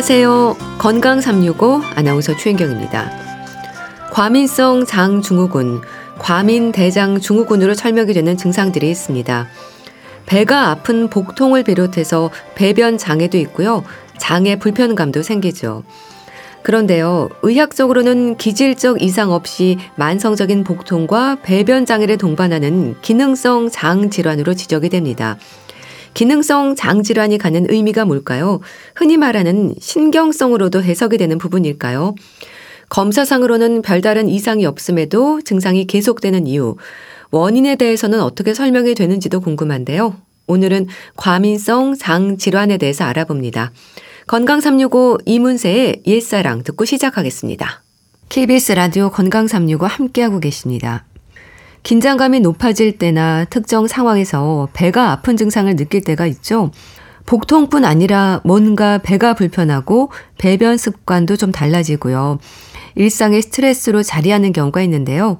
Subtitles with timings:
[0.00, 0.56] 안녕하세요.
[0.78, 3.10] 건강 365 아나운서 최인경입니다.
[4.10, 5.82] 과민성 장증후군,
[6.18, 9.46] 과민 대장 증후군으로 설명이 되는 증상들이 있습니다.
[10.24, 13.84] 배가 아픈 복통을 비롯해서 배변 장애도 있고요.
[14.16, 15.82] 장애 불편감도 생기죠.
[16.62, 25.36] 그런데요, 의학적으로는 기질적 이상 없이 만성적인 복통과 배변 장애를 동반하는 기능성 장 질환으로 지적이 됩니다.
[26.14, 28.60] 기능성 장 질환이 갖는 의미가 뭘까요?
[28.94, 32.14] 흔히 말하는 신경성으로도 해석이 되는 부분일까요?
[32.88, 36.76] 검사상으로는 별다른 이상이 없음에도 증상이 계속되는 이유,
[37.30, 40.16] 원인에 대해서는 어떻게 설명이 되는지도 궁금한데요.
[40.48, 43.70] 오늘은 과민성 장 질환에 대해서 알아봅니다.
[44.26, 47.84] 건강 365 이문세의 옛사랑 듣고 시작하겠습니다.
[48.28, 51.04] KBS 라디오 건강 365 함께하고 계십니다.
[51.82, 56.70] 긴장감이 높아질 때나 특정 상황에서 배가 아픈 증상을 느낄 때가 있죠.
[57.26, 62.38] 복통뿐 아니라 뭔가 배가 불편하고 배변 습관도 좀 달라지고요.
[62.96, 65.38] 일상의 스트레스로 자리하는 경우가 있는데요.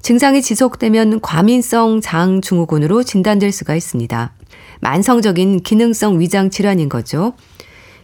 [0.00, 4.32] 증상이 지속되면 과민성 장 증후군으로 진단될 수가 있습니다.
[4.80, 7.32] 만성적인 기능성 위장 질환인 거죠.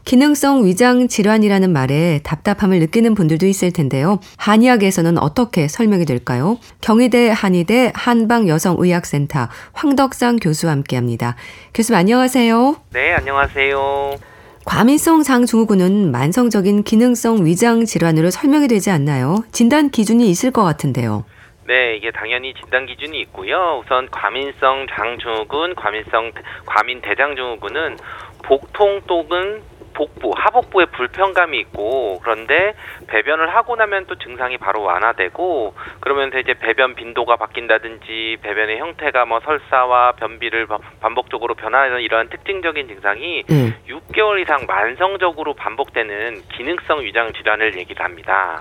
[0.05, 4.19] 기능성 위장 질환이라는 말에 답답함을 느끼는 분들도 있을 텐데요.
[4.39, 6.59] 한의학에서는 어떻게 설명이 될까요?
[6.81, 11.37] 경희대 한의대 한방여성의학센터 황덕상 교수와 함께 합니다.
[11.75, 12.77] 교수님 안녕하세요.
[12.93, 14.17] 네, 안녕하세요.
[14.65, 19.43] 과민성 장증후군은 만성적인 기능성 위장 질환으로 설명이 되지 않나요?
[19.53, 21.25] 진단 기준이 있을 것 같은데요.
[21.67, 23.81] 네, 이게 당연히 진단 기준이 있고요.
[23.85, 26.33] 우선 과민성 장증후군, 과민성
[26.67, 27.97] 과민 대장증후군은
[28.43, 29.63] 복통 또는
[29.95, 32.75] 복부, 하복부에 불편감이 있고 그런데
[33.07, 39.41] 배변을 하고 나면 또 증상이 바로 완화되고 그러면서 이제 배변 빈도가 바뀐다든지 배변의 형태가 뭐
[39.41, 40.67] 설사와 변비를
[41.01, 43.75] 반복적으로 변화하는 이러한 특징적인 증상이 음.
[43.89, 48.61] 6개월 이상 만성적으로 반복되는 기능성 위장 질환을 얘기를 합니다.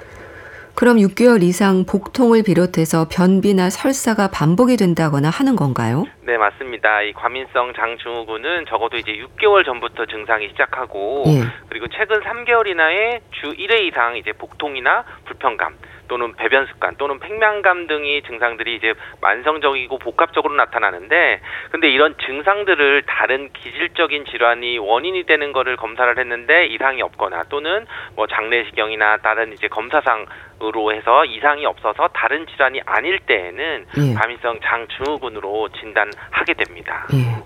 [0.79, 6.05] 그럼 6개월 이상 복통을 비롯해서 변비나 설사가 반복이 된다거나 하는 건가요?
[6.21, 7.01] 네, 맞습니다.
[7.01, 11.41] 이 과민성 장증후군은 적어도 이제 6개월 전부터 증상이 시작하고 예.
[11.67, 15.75] 그리고 최근 3개월 이나에 주 1회 이상 이제 복통이나 불편감
[16.09, 21.39] 또는 배변 습관 또는 팽만감 등이 증상들이 이제 만성적이고 복합적으로 나타나는데
[21.71, 28.27] 근데 이런 증상들을 다른 기질적인 질환이 원인이 되는 거를 검사를 했는데 이상이 없거나 또는 뭐
[28.27, 34.13] 장내시경이나 다른 이제 검사상으로 해서 이상이 없어서 다른 질환이 아닐 때에는 예.
[34.15, 37.07] 과민성 장증후군으로 진단하게 됩니다.
[37.13, 37.43] 예.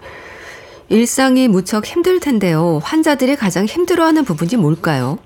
[0.90, 2.80] 일상이 무척 힘들 텐데요.
[2.84, 5.18] 환자들이 가장 힘들어하는 부분이 뭘까요?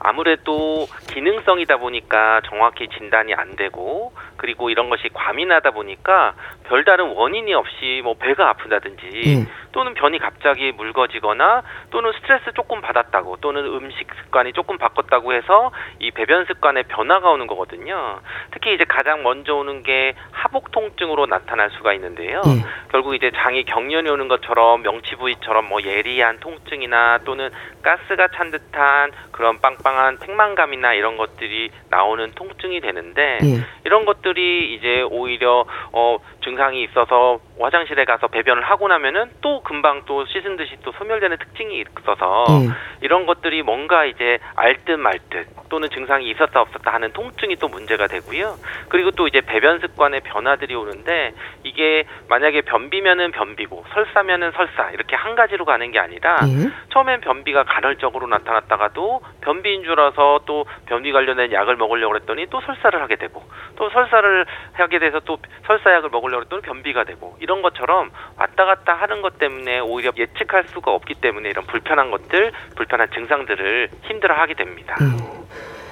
[0.00, 6.34] 아무래도 기능성이다 보니까 정확히 진단이 안 되고 그리고 이런 것이 과민하다 보니까
[6.64, 9.46] 별다른 원인이 없이 뭐 배가 아프다든지 음.
[9.72, 16.10] 또는 변이 갑자기 묽어지거나 또는 스트레스 조금 받았다고 또는 음식 습관이 조금 바꿨다고 해서 이
[16.10, 18.20] 배변 습관에 변화가 오는 거거든요.
[18.52, 22.40] 특히 이제 가장 먼저 오는 게 하복 통증으로 나타날 수가 있는데요.
[22.46, 22.62] 음.
[22.90, 27.50] 결국 이제 장이 경련이 오는 것처럼 명치 부위처럼 뭐 예리한 통증이나 또는
[27.82, 33.64] 가스가 찬 듯한 그런 빵빵 한 팽만감이나 이런 것들이 나오는 통증이 되는데 음.
[33.84, 40.24] 이런 것들이 이제 오히려 어 증상이 있어서 화장실에 가서 배변을 하고 나면은 또 금방 또
[40.24, 42.72] 씻은 듯이 또 소멸되는 특징이 있어서 음.
[43.00, 48.56] 이런 것들이 뭔가 이제 알듯 말듯 또는 증상이 있었다 없었다 하는 통증이 또 문제가 되고요.
[48.88, 51.32] 그리고 또 이제 배변 습관의 변화들이 오는데
[51.64, 56.72] 이게 만약에 변비면은 변비고 설사면은 설사 이렇게 한 가지로 가는 게 아니라 음.
[56.92, 63.00] 처음엔 변비가 간헐적으로 나타났다가도 변비인 줄 알아서 또 변비 관련된 약을 먹으려고 했더니 또 설사를
[63.00, 63.42] 하게 되고
[63.76, 69.22] 또 설사를 하게 돼서 또 설사약을 먹으려고 했더니 변비가 되고 이런 것처럼 왔다 갔다 하는
[69.22, 74.96] 것 때문에 오히려 예측할 수가 없기 때문에 이런 불편한 것들, 불편한 증상들을 힘들어하게 됩니다.
[75.00, 75.16] 음.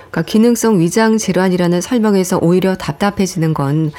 [0.08, 3.90] 그러니까 기능성 위장 질환이라는 설명에서 오히려 답답해지는 건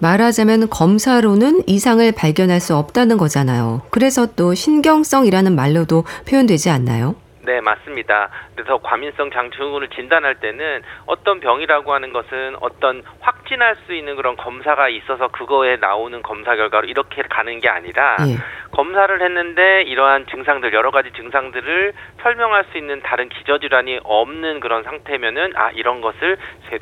[0.00, 3.82] 말하자면 검사로는 이상을 발견할 수 없다는 거잖아요.
[3.90, 7.14] 그래서 또 신경성이라는 말로도 표현되지 않나요?
[7.46, 8.28] 네, 맞습니다.
[8.56, 14.88] 그래서 과민성 장증후군을 진단할 때는 어떤 병이라고 하는 것은 어떤 확진할 수 있는 그런 검사가
[14.88, 18.36] 있어서 그거에 나오는 검사 결과로 이렇게 가는 게 아니라 예.
[18.72, 21.92] 검사를 했는데 이러한 증상들 여러 가지 증상들을
[22.26, 26.36] 설명할 수 있는 다른 기저질환이 없는 그런 상태면은 아 이런 것을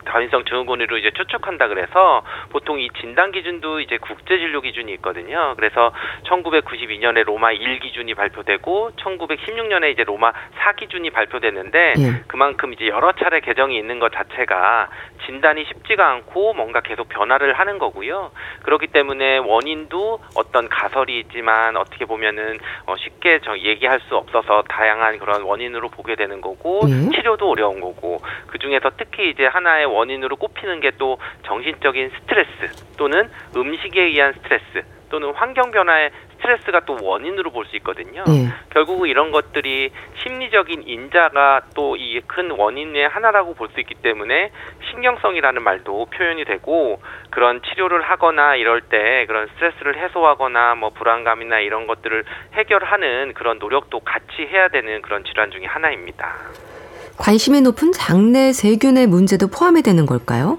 [0.07, 5.53] 과민성 증후군으로 이제 추측한다 그래서 보통 이 진단 기준도 이제 국제 진료 기준이 있거든요.
[5.57, 5.93] 그래서
[6.25, 12.23] 1992년에 로마 1 기준이 발표되고 1916년에 이제 로마 4 기준이 발표됐는데 예.
[12.27, 14.89] 그만큼 이제 여러 차례 개정이 있는 것 자체가
[15.27, 18.31] 진단이 쉽지가 않고 뭔가 계속 변화를 하는 거고요.
[18.63, 25.19] 그렇기 때문에 원인도 어떤 가설이 있지만 어떻게 보면은 어, 쉽게 저 얘기할 수 없어서 다양한
[25.19, 27.11] 그런 원인으로 보게 되는 거고 예.
[27.15, 33.29] 치료도 어려운 거고 그 중에서 특히 이제 하나의 원인으로 꼽히는 게 또 정신적인 스트레스 또는
[33.57, 38.25] 음식에 의한 스트레스 또는 환경 변화의 스트레스가 또 원인으로 볼 수 있거든요.
[38.29, 38.49] 예.
[38.71, 39.91] 결국 이런 것들이
[40.23, 44.51] 심리적인 인자가 또 이 큰 원인의 하나라고 볼 수 있기 때문에
[44.91, 51.87] 신경성이라는 말도 표현이 되고 그런 치료를 하거나 이럴 때 그런 스트레스를 해소하거나 뭐 불안감이나 이런
[51.87, 52.25] 것들을
[52.55, 56.35] 해결하는 그런 노력도 같이 해야 되는 그런 질환 중에 하나입니다.
[57.17, 60.59] 관심이 높은 장내 세균의 문제도 포함이 되는 걸까요?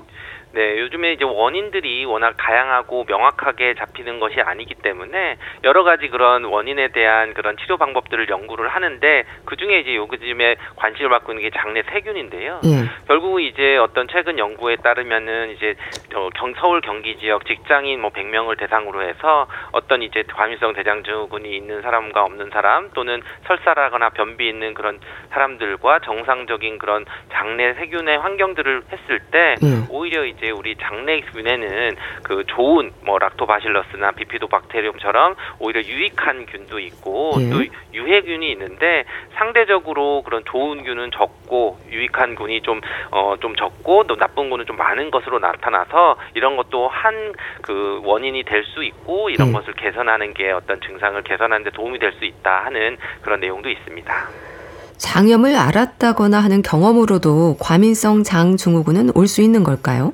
[0.56, 5.36] 네, 요즘에 이제 원인들이 워낙 다양하고 명확하게 잡히는 것이 아니기 때문에
[5.66, 11.10] 여러 가지 그런 원인에 대한 그런 치료 방법들을 연구를 하는데 그 중에 이제 요즘에 관심을
[11.10, 12.62] 받고 있는 게 장내 세균인데요.
[12.64, 12.90] 예.
[13.06, 15.76] 결국 이제 어떤 최근 연구에 따르면은 이제
[16.14, 21.82] 저 경, 서울 경기 지역 직장인 뭐 100명을 대상으로 해서 어떤 이제 과민성 대장증후군이 있는
[21.82, 25.02] 사람과 없는 사람 또는 설사라거나 변비 있는 그런
[25.32, 27.04] 사람들과 정상적인 그런
[27.34, 29.86] 장내 세균의 환경들을 했을 때 예.
[29.90, 37.50] 오히려 이제 우리 장내 균에는 그 좋은 뭐 락토바실러스나 비피도박테리움처럼 오히려 유익한 균도 있고 예.
[37.50, 37.64] 또
[37.94, 39.06] 유해균이 있는데
[39.36, 45.40] 상대적으로 그런 좋은 균은 적고 유익한 균이 좀어좀 적고 또 나쁜 균은 좀 많은 것으로
[45.40, 49.54] 나타나서 이런 것도 한 그 원인이 될 수 있고 이런 음.
[49.54, 54.14] 것을 개선하는 게 어떤 증상을 개선하는 데 도움이 될 수 있다 하는 그런 내용도 있습니다.
[54.98, 60.14] 장염을 앓았다거나 하는 경험으로도 과민성 장증후군은 올 수 있는 걸까요?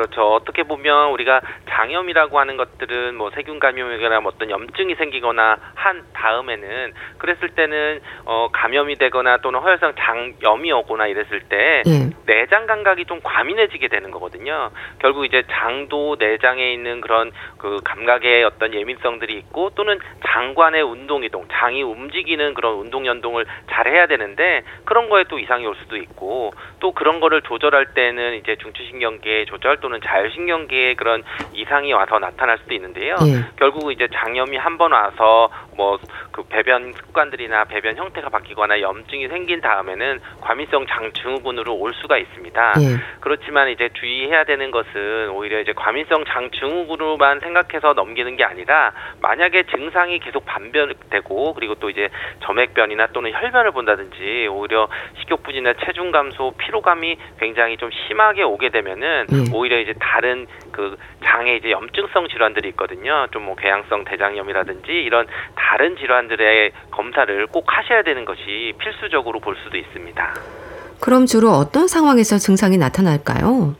[0.00, 0.32] 그렇죠.
[0.32, 6.92] 어떻게 보면 우리가 장염이라고 하는 것들은 뭐 세균 감염이거나 뭐 어떤 염증이 생기거나 한 다음에는
[7.18, 12.10] 그랬을 때는 어 감염이 되거나 또는 허혈성 장염이 오거나 이랬을 때 예.
[12.24, 14.70] 내장 감각이 좀 과민해지게 되는 거거든요.
[15.00, 21.46] 결국 이제 장도 내장에 있는 그런 그 감각의 어떤 예민성들이 있고 또는 장관의 운동 이동,
[21.52, 26.52] 장이 움직이는 그런 운동 연동을 잘 해야 되는데 그런 거에 또 이상이 올 수도 있고
[26.78, 31.22] 또 그런 거를 조절할 때는 이제 중추신경계의 조절 또는 자율신경계의 그런
[31.52, 33.16] 이상이 와서 나타날 수도 있는데요.
[33.26, 33.44] 예.
[33.56, 35.98] 결국 이제 장염이 한 번 와서 뭐
[36.32, 42.74] 그 배변 습관들이나 배변 형태가 바뀌거나 염증이 생긴 다음에는 과민성 장증후군으로 올 수가 있습니다.
[42.80, 42.96] 예.
[43.20, 50.18] 그렇지만 이제 주의해야 되는 것은 오히려 이제 과민성 장증후군으로만 생각해서 넘기는 게 아니라 만약에 증상이
[50.20, 52.08] 계속 반변되고 그리고 또 이제
[52.44, 54.88] 점액변이나 또는 혈변을 본다든지 오히려
[55.18, 59.36] 식욕 부진이나 체중 감소, 피로감이 굉장히 좀 심하게 오게 되면은 예.
[59.52, 63.26] 오히려 이제 다른 그 장에 이제 염증성 질환들이 있거든요.
[63.32, 69.76] 좀 뭐 궤양성 대장염이라든지 이런 다른 질환들의 검사를 꼭 하셔야 되는 것이 필수적으로 볼 수도
[69.78, 70.34] 있습니다.
[71.00, 73.74] 그럼 주로 어떤 상황에서 증상이 나타날까요?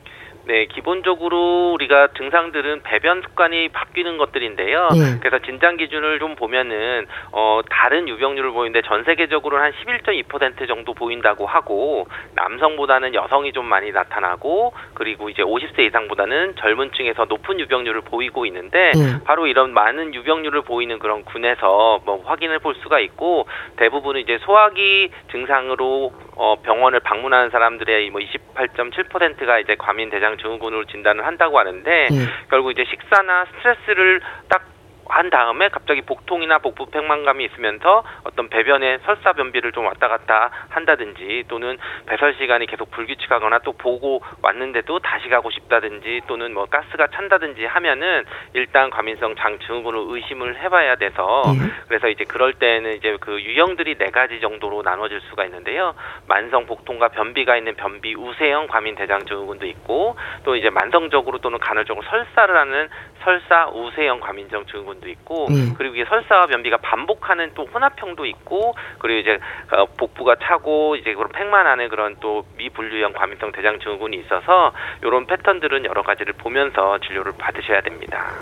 [0.51, 4.89] 네, 기본적으로 우리가 증상들은 배변 습관이 바뀌는 것들인데요.
[4.97, 5.21] 예.
[5.21, 12.09] 그래서 진단 기준을 좀 보면은 어 다른 유병률을 보이는데 전 세계적으로는 한11.2% 정도 보인다고 하고
[12.35, 18.91] 남성보다는 여성이 좀 많이 나타나고 그리고 이제 50세 이상보다는 젊은 층에서 높은 유병률을 보이고 있는데
[18.97, 19.25] 예.
[19.25, 25.11] 바로 이런 많은 유병률을 보이는 그런 군에서 뭐 확인을 볼 수가 있고 대부분은 이제 소화기
[25.31, 32.27] 증상으로 어 병원을 방문하는 사람들의 뭐 28.7%가 이제 과민 대장 증후군으로 진단을 한다고 하는데 예.
[32.49, 34.65] 결국 이제 식사나 스트레스를 딱
[35.11, 41.45] 한 다음에 갑자기 복통이나 복부 팽만감이 있으면서 어떤 배변에 설사 변비를 좀 왔다 갔다 한다든지
[41.49, 47.65] 또는 배설 시간이 계속 불규칙하거나 또 보고 왔는데도 다시 가고 싶다든지 또는 뭐 가스가 찬다든지
[47.65, 48.25] 하면은
[48.55, 51.71] 일단 과민성 장 증후군을 의심을 해봐야 돼서 예.
[51.89, 55.95] 그래서 이제 그럴 때는 이제 그 유형들이 네 가지 정도로 나눠질 수가 있는데요.
[56.29, 62.07] 만성 복통과 변비가 있는 변비 우세형 과민 대장 증후군도 있고 또 이제 만성적으로 또는 간헐적으로
[62.07, 62.89] 설사를 하는
[63.23, 65.75] 설사 우세형 과민성 증후군 도 있고 예.
[65.77, 69.39] 그리고 이게 설사와 변비가 반복하는 또 혼합형도 있고 그리고 이제
[69.73, 75.85] 어, 복부가 차고 이제 그런 팽만하는 그런 또 미분류형 과민성 대장 증후군이 있어서 이런 패턴들은
[75.85, 78.33] 여러 가지를 보면서 진료를 받으셔야 됩니다.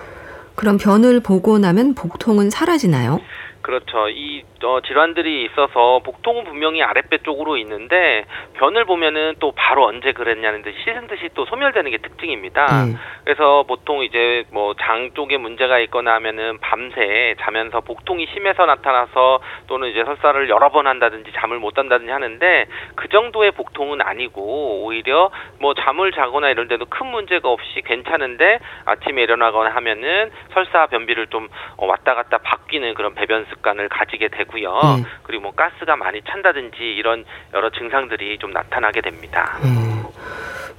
[0.59, 3.21] 그럼 변을 보고 나면 복통은 사라지나요?
[3.69, 4.09] 그렇죠.
[4.09, 10.63] 이 어, 질환들이 있어서 복통은 분명히 아랫배 쪽으로 있는데 변을 보면은 또 바로 언제 그랬냐는
[10.63, 12.67] 듯이 씻은 듯이 또 소멸되는 게 특징입니다.
[12.89, 12.97] 예.
[13.25, 19.89] 그래서 보통 이제 뭐 장 쪽에 문제가 있거나 하면은 밤새 자면서 복통이 심해서 나타나서 또는
[19.91, 25.75] 이제 설사를 여러 번 한다든지 잠을 못 잔다든지 하는데 그 정도의 복통은 아니고 오히려 뭐
[25.75, 31.87] 잠을 자거나 이럴 때도 큰 문제가 없이 괜찮은데 아침에 일어나거나 하면은 설사 변비를 좀 어,
[31.87, 34.81] 왔다 갔다 바뀌는 그런 배변 습 관을 가지게 되고요.
[34.99, 35.05] 예.
[35.23, 37.25] 그리고 뭐 가스가 많이 찬다든지 이런
[37.55, 39.59] 여러 증상들이 좀 나타나게 됩니다.
[39.65, 39.99] 예.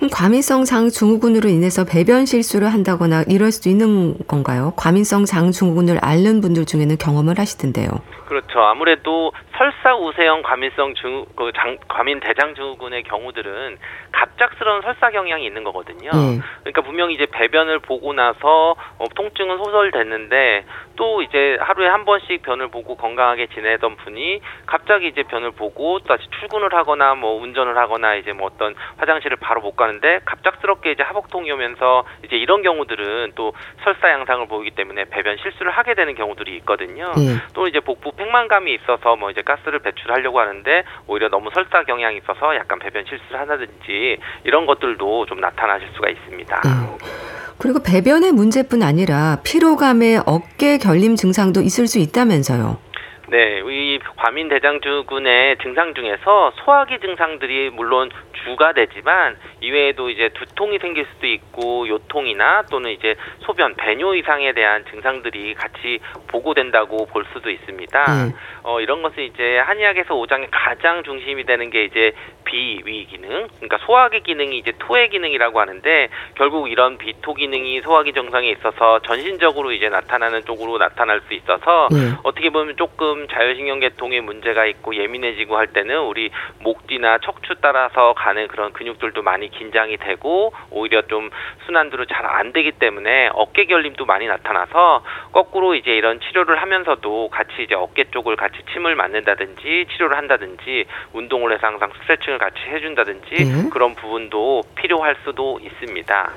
[0.07, 4.71] 과민성 장증후군으로 인해서 배변 실수를 한다거나 이럴 수도 있는 건가요?
[4.77, 7.89] 과민성 장증후군을 앓는 분들 중에는 경험을 하시던데요.
[8.29, 8.61] 그렇죠.
[8.61, 13.77] 아무래도 설사 우세형 과민성 증, 그 장, 과민 대장 증후군의 경우들은
[14.11, 16.11] 갑작스러운 설사 경향이 있는 거거든요.
[16.13, 16.39] 예.
[16.59, 20.63] 그러니까 분명히 이제 배변을 보고 나서 어, 통증은 소설됐는데
[20.95, 26.23] 또 이제 하루에 한 번씩 변을 보고 건강하게 지내던 분이 갑자기 이제 변을 보고 다시
[26.39, 31.03] 출근을 하거나 뭐 운전을 하거나 이제 뭐 어떤 화장실을 바로 못 가는 데 갑작스럽게 이제
[31.03, 33.53] 하복통이 오면서 이제 이런 경우들은 또
[33.84, 37.12] 설사 양상을 보이기 때문에 배변 실수를 하게 되는 경우들이 있거든요.
[37.17, 37.41] 예.
[37.53, 42.55] 또 이제 복부 팽만감이 있어서 뭐 이제 가스를 배출하려고 하는데 오히려 너무 설사 경향이 있어서
[42.55, 46.62] 약간 배변 실수를 한다든지 이런 것들도 좀 나타나실 수가 있습니다.
[46.65, 47.29] 예.
[47.58, 52.88] 그리고 배변의 문제뿐 아니라 피로감에 어깨 결림 증상도 있을 수 있다면서요.
[53.29, 58.09] 네, 이 과민 대장증후군의 증상 중에서 소화기 증상들이 물론
[58.43, 64.83] 주가 되지만 이외에도 이제 두통이 생길 수도 있고 요통이나 또는 이제 소변 배뇨 이상에 대한
[64.89, 68.05] 증상들이 같이 보고된다고 볼 수도 있습니다.
[68.05, 68.33] 네.
[68.63, 72.13] 어, 이런 것은 이제 한의학에서 오장의 가장 중심이 되는 게 이제
[72.45, 78.50] 비위 기능, 그러니까 소화기 기능이 이제 토의 기능이라고 하는데 결국 이런 비토 기능이 소화기 정상에
[78.50, 82.17] 있어서 전신적으로 이제 나타나는 쪽으로 나타날 수 있어서 예.
[82.24, 88.47] 어떻게 보면 조금 자율신경계통에 문제가 있고 예민해지고 할 때는 우리 목 뒤나 척추 따라서 가는
[88.47, 91.29] 그런 근육들도 많이 긴장이 되고 오히려 좀
[91.65, 97.75] 순환도로 잘안 되기 때문에 어깨 결림도 많이 나타나서 거꾸로 이제 이런 치료를 하면서도 같이 이제
[97.75, 103.69] 어깨 쪽을 같이 침을 맞는다든지 치료를 한다든지 운동을 해서 항상 스트레칭을 같이 해준다든지 네.
[103.69, 106.31] 그런 부분도 필요할 수도 있습니다.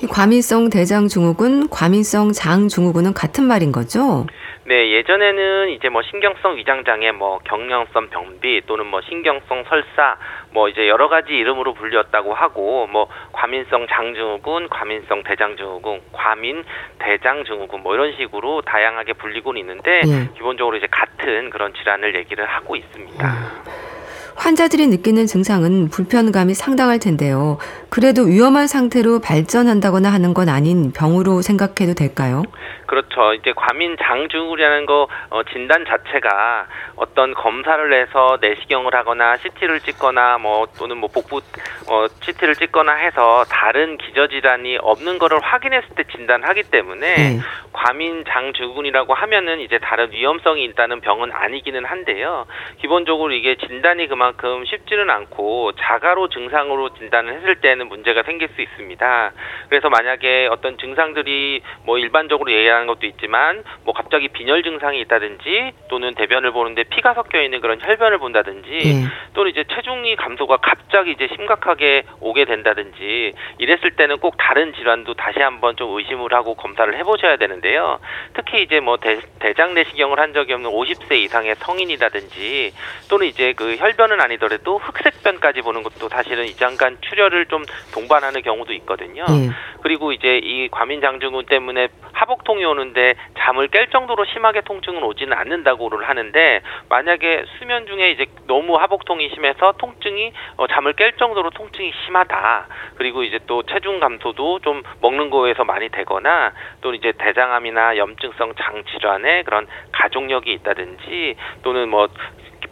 [0.00, 4.26] 이 과민성 대장 증후군, 과민성 장 증후군은 같은 말인 거죠?
[4.68, 10.18] 네, 예전에는 이제 뭐 신경성 위장 장애, 뭐 경련성 변비 또는 뭐 신경성 설사,
[10.50, 16.62] 뭐 이제 여러 가지 이름으로 불렸다고 하고 뭐 과민성 장증후군, 과민성 대장증후군, 과민
[16.98, 20.28] 대장증후군 뭐 이런 식으로 다양하게 불리고는 있는데 예.
[20.36, 23.26] 기본적으로 이제 같은 그런 질환을 얘기를 하고 있습니다.
[24.38, 27.58] 환자들이 느끼는 증상은 불편감이 상당할 텐데요.
[27.90, 32.42] 그래도 위험한 상태로 발전한다거나 하는 건 아닌 병으로 생각해도 될까요?
[32.88, 33.34] 그렇죠.
[33.34, 36.66] 이제 과민 장증후군이라는 거 어, 진단 자체가
[36.96, 41.42] 어떤 검사를 해서 내시경을 하거나 CT를 찍거나 뭐 또는 뭐 복부
[41.90, 47.40] 어, CT를 찍거나 해서 다른 기저질환이 없는 거를 확인했을 때 진단하기 때문에 네.
[47.74, 52.46] 과민 장증후군이라고 하면은 이제 다른 위험성이 있다는 병은 아니기는 한데요.
[52.80, 59.32] 기본적으로 이게 진단이 그만큼 쉽지는 않고 자가로 증상으로 진단을 했을 때는 문제가 생길 수 있습니다.
[59.68, 66.14] 그래서 만약에 어떤 증상들이 뭐 일반적으로 얘기하는 것도 있지만 뭐 갑자기 빈혈 증상이 있다든지 또는
[66.14, 68.92] 대변을 보는데 피가 섞여 있는 그런 혈변을 본다든지 예.
[69.34, 75.40] 또는 이제 체중이 감소가 갑자기 이제 심각하게 오게 된다든지 이랬을 때는 꼭 다른 질환도 다시
[75.40, 78.00] 한번 좀 의심을 하고 검사를 해보셔야 되는데요.
[78.34, 82.72] 특히 이제 뭐 대, 대장 내시경을 한 적이 없는 50세 이상의 성인이라든지
[83.08, 89.24] 또는 이제 그 혈변은 아니더라도 흑색변까지 보는 것도 사실은 이장간 출혈을 좀 동반하는 경우도 있거든요.
[89.28, 89.50] 예.
[89.82, 96.60] 그리고 이제 이 과민장증후군 때문에 하복통이 오는데 잠을 깰 정도로 심하게 통증은 오지는 않는다고를 하는데
[96.88, 102.66] 만약에 수면 중에 이제 너무 하복통이 심해서 통증이 어, 잠을 깰 정도로 통증이 심하다.
[102.96, 108.82] 그리고 이제 또 체중 감소도 좀 먹는 거에서 많이 되거나 또 이제 대장암이나 염증성 장
[108.84, 112.08] 질환에 그런 가족력이 있다든지 또는 뭐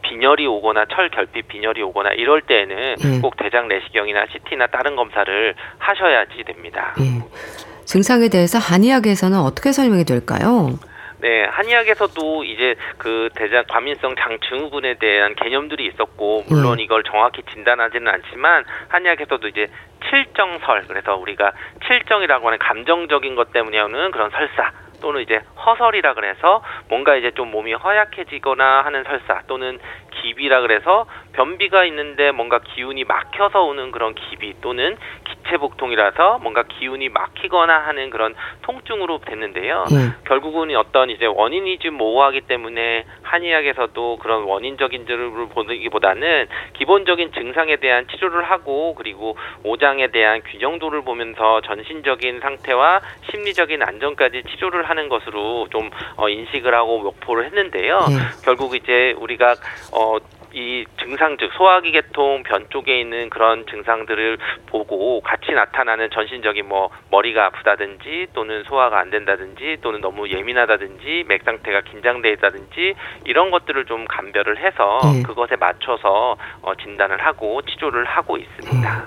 [0.08, 3.20] 빈혈이 오거나 철 결핍 빈혈이 오거나 이럴 때에는 예.
[3.20, 6.94] 꼭 대장 내시경이나 CT나 다른 검사를 하셔야지 됩니다.
[7.00, 7.22] 예.
[7.84, 10.78] 증상에 대해서 한의학에서는 어떻게 설명이 될까요?
[11.18, 16.80] 네, 한의학에서도 이제 그 대장 과민성 장증후군에 대한 개념들이 있었고 물론 음.
[16.80, 19.68] 이걸 정확히 진단하지는 않지만 한의학에서도 이제
[20.08, 21.52] 칠정설 그래서 우리가
[21.86, 24.70] 칠정이라고 하는 감정적인 것 때문에 오는 그런 설사
[25.06, 29.78] 또는 이제 허설이라 그래서 뭔가 이제 좀 몸이 허약해지거나 하는 설사 또는
[30.10, 37.08] 기비라 그래서 변비가 있는데 뭔가 기운이 막혀서 오는 그런 기비 또는 기체 복통이라서 뭔가 기운이
[37.10, 39.84] 막히거나 하는 그런 통증으로 됐는데요.
[39.92, 40.25] 예.
[40.26, 48.06] 결국은 어떤 이제 원인이 좀 모호하기 때문에 한의학에서도 그런 원인적인 줄을 보기보다는 기본적인 증상에 대한
[48.09, 55.90] 치료를 하고 그리고 오장에 대한 균형도를 보면서 전신적인 상태와 심리적인 안정까지 치료를 하는 것으로 좀
[56.16, 57.99] 어, 인식을 하고 목포를 했는데요.
[58.11, 58.45] 예.
[58.45, 59.56] 결국 이제 우리가
[59.92, 60.18] 어,
[60.56, 66.88] 이 증상 즉 소화기 계통 변 쪽에 있는 그런 증상들을 보고 같이 나타나는 전신적인 뭐
[67.10, 72.94] 머리가 아프다든지 또는 소화가 안 된다든지 또는 너무 예민하다든지 맥 상태가 긴장돼 있다든지
[73.26, 75.22] 이런 것들을 좀 감별을 해서 네.
[75.25, 79.04] 그것에 맞춰서 어, 진단을 하고 치료를 하고 있습니다.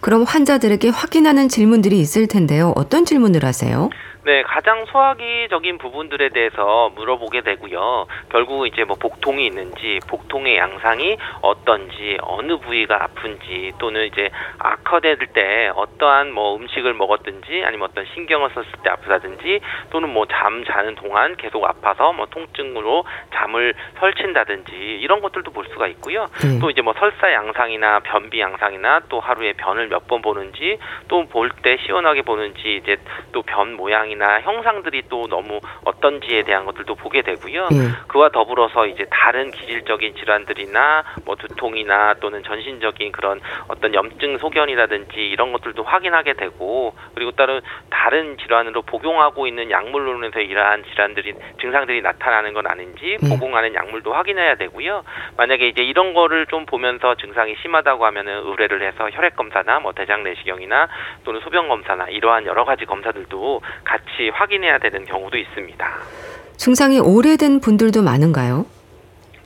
[0.00, 2.72] 그럼 환자들에게 확인하는 질문들이 있을 텐데요.
[2.76, 3.90] 어떤 질문을 하세요?
[4.28, 8.06] 네, 가장 소화기적인 부분들에 대해서 물어보게 되고요.
[8.30, 15.70] 결국 이제 뭐 복통이 있는지, 복통의 양상이 어떤지, 어느 부위가 아픈지, 또는 이제 악화될 때
[15.74, 21.34] 어떠한 뭐 음식을 먹었든지, 아니면 어떤 신경을 썼을 때 아프다든지, 또는 뭐 잠 자는 동안
[21.38, 26.26] 계속 아파서 뭐 통증으로 잠을 설친다든지 이런 것들도 볼 수가 있고요.
[26.42, 26.58] 네.
[26.60, 31.48] 또 이제 뭐 설사 양상이나 변비 양상이나 또 하루에 변을 몇 번 보는지, 또 볼
[31.62, 32.98] 때 시원하게 보는지 이제
[33.32, 37.68] 또 변 모양이나 형상들이 또 너무 어떤지에 대한 것들도 보게 되고요.
[37.72, 37.76] 예.
[38.08, 45.52] 그와 더불어서 이제 다른 기질적인 질환들이나 뭐 두통이나 또는 전신적인 그런 어떤 염증 소견이라든지 이런
[45.52, 47.60] 것들도 확인하게 되고 그리고 다른
[47.90, 53.28] 다른 질환으로 복용하고 있는 약물로 인해서 이러한 질환들이 증상들이 나타나는 건 아닌지 네.
[53.28, 55.04] 복용하는 약물도 확인해야 되고요.
[55.36, 60.22] 만약에 이제 이런 거를 좀 보면서 증상이 심하다고 하면은 의뢰를 해서 혈액 검사나 뭐 대장
[60.22, 60.88] 내시경이나
[61.24, 63.97] 또는 소변 검사나 이러한 여러 가지 검사들도 같이
[64.34, 65.88] 확인해야 되는 경우도 있습니다.
[66.56, 68.66] 증상이 오래된 분들도 많은가요?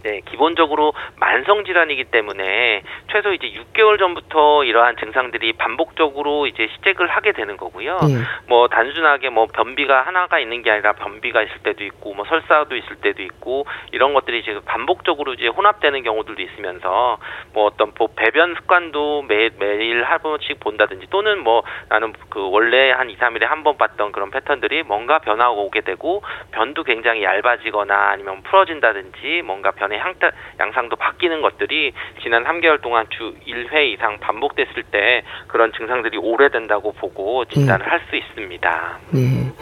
[0.02, 7.32] 네, 기본적으로 만성 질환이기 때문에 최소 이제 6개월 전부터 이러한 증상들이 반복적으로 이제 시작을 하게
[7.32, 7.98] 되는 거고요.
[8.02, 8.48] 예.
[8.48, 12.96] 뭐 단순하게 뭐 변비가 하나가 있는 게 아니라 변비가 있을 때도 있고 뭐 설사도 있을
[12.96, 17.18] 때도 있고 이런 것들이 지금 반복적으로 이제 혼합되는 경우들도 있으면서
[17.54, 22.90] 뭐 어떤 뭐 배변 습관도 매 매일 한 번씩 본다든지 또는 뭐 나는 그 원래
[22.90, 27.94] 한 2, 3일에 한 번 봤던 그런 패턴들이 뭔가 변화가 오게 되고 변도 굉장히 얇아지거나
[28.10, 30.30] 아니면 풀어진다든지 뭔가 변의 향타,
[30.60, 37.44] 양상도 바뀌는 것들이 지난 3개월 동안 주 1회 이상 반복됐을 때 그런 증상들이 오래된다고 보고
[37.46, 38.98] 진단을 할수 있습니다.
[39.16, 39.52] 예.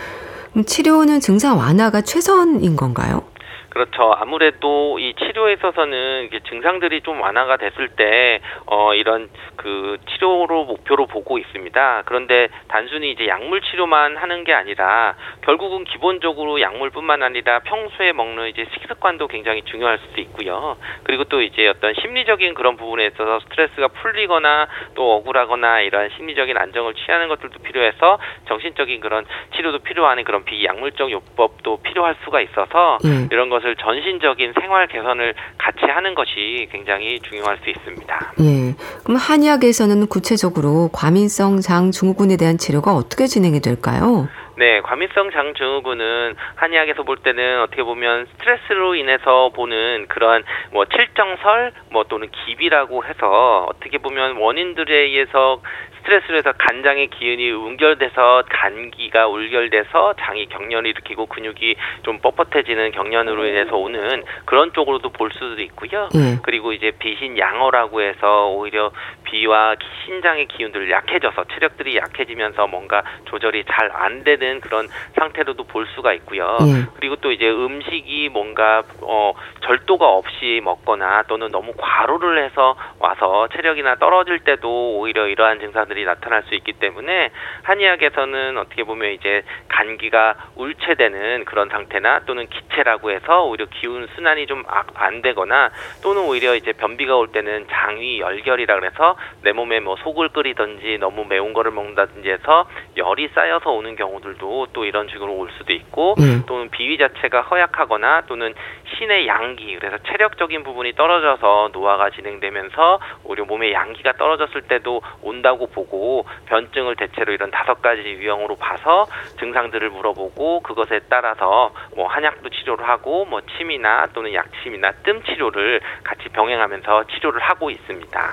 [0.52, 3.29] 그럼 치료는 증상 완화가 최선인 건가요?
[3.70, 4.12] 그렇죠.
[4.16, 11.06] 아무래도 이 치료에 있어서는 이게 증상들이 좀 완화가 됐을 때, 어, 이런 그 치료로 목표로
[11.06, 12.02] 보고 있습니다.
[12.04, 18.66] 그런데 단순히 이제 약물 치료만 하는 게 아니라 결국은 기본적으로 약물뿐만 아니라 평소에 먹는 이제
[18.72, 20.76] 식습관도 굉장히 중요할 수도 있고요.
[21.04, 26.94] 그리고 또 이제 어떤 심리적인 그런 부분에 있어서 스트레스가 풀리거나 또 억울하거나 이런 심리적인 안정을
[26.94, 33.28] 취하는 것들도 필요해서 정신적인 그런 치료도 필요한 그런 비약물적 요법도 필요할 수가 있어서 예.
[33.30, 38.32] 이런 것을 전신적인 생활 개선을 같이 하는 것이 굉장히 중요할 수 있습니다.
[38.40, 38.74] 예.
[39.04, 44.28] 그럼 한의학에서는 구체적으로 과민성 장 증후군에 대한 치료가 어떻게 진행이 될까요?
[44.60, 52.04] 네, 과민성 장증후군은 한의학에서 볼 때는 어떻게 보면 스트레스로 인해서 보는 그런 뭐 칠정설 뭐
[52.04, 55.62] 또는 기비라고 해서 어떻게 보면 원인들에 의해서
[56.10, 63.76] 스트레스로 해서 간장의 기운이 응결돼서 간기가 울결돼서 장이 경련을 일으키고 근육이 좀 뻣뻣해지는 경련으로 인해서
[63.76, 66.08] 오는 그런 쪽으로도 볼 수도 있고요.
[66.16, 66.38] 예.
[66.42, 68.90] 그리고 이제 비신 양어라고 해서 오히려
[69.24, 74.86] 비와 기- 신장의 기운들이 약해져서 체력들이 약해지면서 뭔가 조절이 잘 안 되는 그런
[75.18, 76.56] 상태로도 볼 수가 있고요.
[76.62, 76.86] 예.
[76.96, 83.96] 그리고 또 이제 음식이 뭔가 어 절도가 없이 먹거나 또는 너무 과로를 해서 와서 체력이나
[83.96, 87.30] 떨어질 때도 오히려 이러한 증상들이 나타날 수 있기 때문에
[87.62, 94.64] 한의학에서는 어떻게 보면 이제 간기가 울체되는 그런 상태나 또는 기체라고 해서 오히려 기운 순환이 좀
[94.94, 95.70] 안 되거나
[96.02, 101.24] 또는 오히려 이제 변비가 올 때는 장위 열결이라 그래서 내 몸에 뭐 속을 끓이든지 너무
[101.24, 106.44] 매운 거를 먹는다든지 해서 열이 쌓여서 오는 경우들도 또 이런 식으로 올 수도 있고 예.
[106.46, 108.54] 또는 비위 자체가 허약하거나 또는
[108.96, 116.24] 신의 양기 그래서 체력적인 부분이 떨어져서 노화가 진행되면서 오히려 몸의 양기가 떨어졌을 때도 온다고 보고
[116.46, 119.06] 변증을 대체로 이런 다섯 가지 유형으로 봐서
[119.38, 126.28] 증상들을 물어보고 그것에 따라서 뭐 한약도 치료를 하고 뭐 침이나 또는 약침이나 뜸 치료를 같이
[126.28, 128.30] 병행하면서 치료를 하고 있습니다.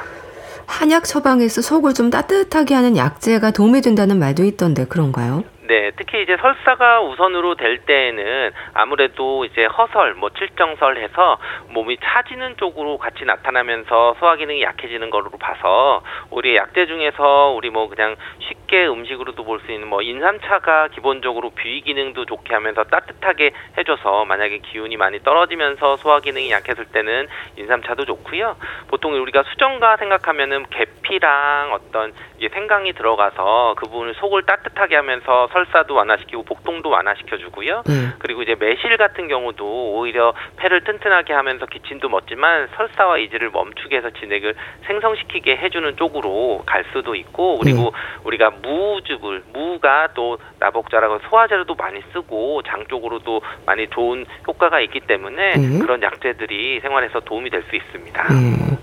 [0.68, 5.44] 한약 처방에서 속을 좀 따뜻하게 하는 약재가 도움이 된다는 말도 있던데 그런가요?
[5.68, 12.56] 네, 특히 이제 설사가 우선으로 될 때에는 아무래도 이제 허설, 뭐 칠정설 해서 몸이 차지는
[12.56, 18.88] 쪽으로 같이 나타나면서 소화 기능이 약해지는 걸로 봐서 우리 약재 중에서 우리 뭐 그냥 쉽게
[18.88, 24.96] 음식으로도 볼 수 있는 뭐 인삼차가 기본적으로 비위 기능도 좋게 하면서 따뜻하게 해줘서 만약에 기운이
[24.96, 27.28] 많이 떨어지면서 소화 기능이 약해질 때는
[27.58, 28.56] 인삼차도 좋고요.
[28.88, 35.94] 보통 우리가 수정과 생각하면은 계피랑 어떤 이게 생강이 들어가서 그 부분을 속을 따뜻하게 하면서 설사도
[35.96, 37.84] 완화시키고 복통도 완화시켜 주고요.
[37.90, 38.14] 예.
[38.20, 44.10] 그리고 이제 매실 같은 경우도 오히려 폐를 튼튼하게 하면서 기침도 멋지만 설사와 이질을 멈추게 해서
[44.12, 47.94] 진액을 생성시키게 해주는 쪽으로 갈 수도 있고 그리고
[48.24, 55.56] 우리가 무즙을 무가 또 나복자라고 소화제로도 많이 쓰고 장 쪽으로도 많이 좋은 효과가 있기 때문에
[55.56, 55.80] 음.
[55.80, 58.28] 그런 약재들이 생활에서 도움이 될 수 있습니다.
[58.32, 58.78] 예.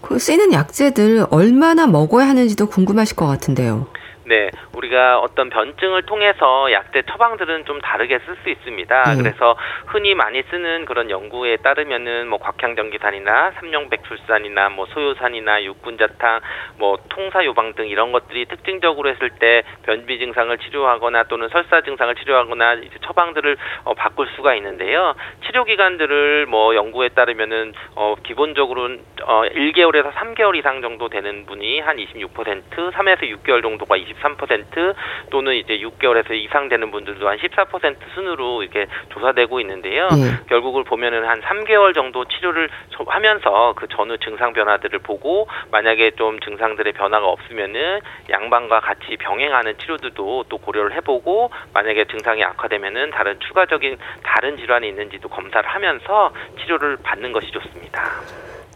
[0.00, 3.86] 그 쓰이는 약재들 얼마나 먹어야 하는지도 궁금하실 것 같은데요.
[4.28, 9.12] 네, 우리가 어떤 변증을 통해서 약제 처방들은 좀 다르게 쓸 수 있습니다.
[9.12, 9.22] 음.
[9.22, 16.40] 그래서 흔히 많이 쓰는 그런 연구에 따르면은 뭐 곽향전기산이나 삼룡백출산이나 뭐 소요산이나 육군자탕,
[16.78, 22.74] 뭐 통사요방 등 이런 것들이 특징적으로 했을 때 변비 증상을 치료하거나 또는 설사 증상을 치료하거나
[22.74, 25.14] 이제 처방들을 어, 바꿀 수가 있는데요.
[25.46, 31.96] 치료 기간들을 뭐 연구에 따르면은 어, 기본적으로는 어, 1개월에서 3개월 이상 정도 되는 분이 한
[31.96, 34.94] 26%, 3에서 6개월 정도가 23%
[35.30, 40.08] 또는 이제 6개월에서 이상 되는 분들도 한 14% 순으로 이렇게 조사되고 있는데요.
[40.12, 40.46] 예.
[40.48, 46.38] 결국을 보면은 한 3개월 정도 치료를 저- 하면서 그 전후 증상 변화들을 보고 만약에 좀
[46.40, 48.00] 증상들의 변화가 없으면은
[48.30, 55.28] 양방과 같이 병행하는 치료들도 또 고려를 해보고 만약에 증상이 악화되면은 다른 추가적인 다른 질환이 있는지도
[55.28, 58.02] 검사를 하면서 치료를 받는 것이 좋습니다.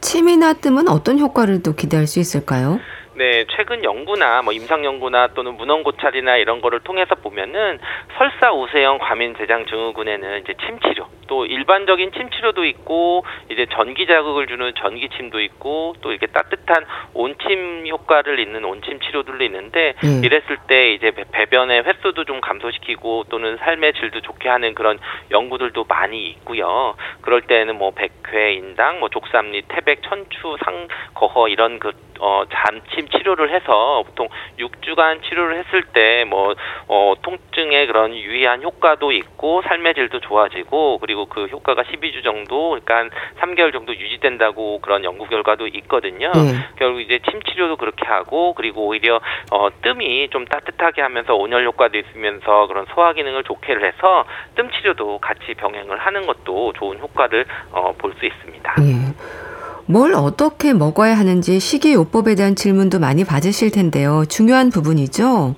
[0.00, 2.80] 침이나 뜸은 어떤 효과를 또 기대할 수 있을까요?
[3.20, 7.78] 네, 최근 연구나 뭐 임상 연구나 또는 문헌 고찰이나 이런 거를 통해서 보면은
[8.16, 14.06] 설사 우세형 과민 대장 증후군에는 이제 침 치료, 또 일반적인 침 치료도 있고 이제 전기
[14.06, 20.26] 자극을 주는 전기 침도 있고 또 이렇게 따뜻한 온침 효과를 있는 온침 치료들도 있는데 예.
[20.26, 24.98] 이랬을 때 이제 배- 배변의 횟수도 좀 감소시키고 또는 삶의 질도 좋게 하는 그런
[25.30, 26.94] 연구들도 많이 있고요.
[27.20, 33.08] 그럴 때는 뭐 백회, 인당, 뭐 족삼리, 태백, 천추, 상, 거허 이런 그 어, 잠침
[33.08, 34.28] 치료를 해서 보통
[34.58, 36.54] 6주간 치료를 했을 때뭐
[36.88, 42.96] 어, 통증에 그런 유의한 효과도 있고 삶의 질도 좋아지고 그리고 그 효과가 12주 정도 그러니까
[42.96, 46.30] 한 3개월 정도 유지된다고 그런 연구 결과도 있거든요.
[46.36, 46.68] 예.
[46.76, 51.98] 결국 이제 침 치료도 그렇게 하고 그리고 오히려 어, 뜸이 좀 따뜻하게 하면서 온열 효과도
[51.98, 57.92] 있으면서 그런 소화 기능을 좋게를 해서 뜸 치료도 같이 병행을 하는 것도 좋은 효과를 어,
[57.96, 58.74] 볼 수 있습니다.
[58.82, 59.49] 예.
[59.90, 64.24] 뭘 어떻게 먹어야 하는지 식이요법에 대한 질문도 많이 받으실 텐데요.
[64.28, 65.56] 중요한 부분이죠.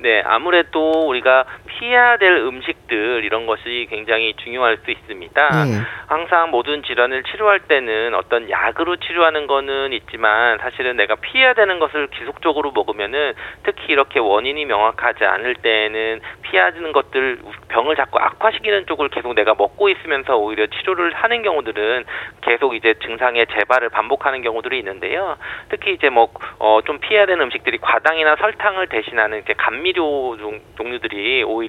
[0.00, 1.44] 네, 아무래도 우리가
[1.78, 5.42] 피해야 될 음식들 이런 것이 굉장히 중요할 수 있습니다.
[5.42, 5.80] 예.
[6.06, 12.08] 항상 모든 질환을 치료할 때는 어떤 약으로 치료하는 거는 있지만 사실은 내가 피해야 되는 것을
[12.18, 13.32] 지속적으로 먹으면은
[13.64, 19.88] 특히 이렇게 원인이 명확하지 않을 때에는 피하는 것들 병을 자꾸 악화시키는 쪽을 계속 내가 먹고
[19.88, 22.04] 있으면서 오히려 치료를 하는 경우들은
[22.42, 25.36] 계속 이제 증상의 재발을 반복하는 경우들이 있는데요.
[25.70, 31.42] 특히 이제 뭐 어 좀 피해야 되는 음식들이 과당이나 설탕을 대신하는 이렇게 감미료 종, 종류들이
[31.44, 31.63] 오히려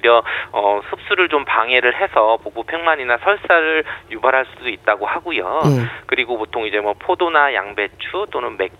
[0.52, 5.60] 어 흡수를 좀 방해를 해서 복부 팽만이나 설사를 유발할 수도 있다고 하고요.
[5.64, 5.86] 예.
[6.06, 8.76] 그리고 보통 이제 뭐 포도나 양배추 또는 맥주,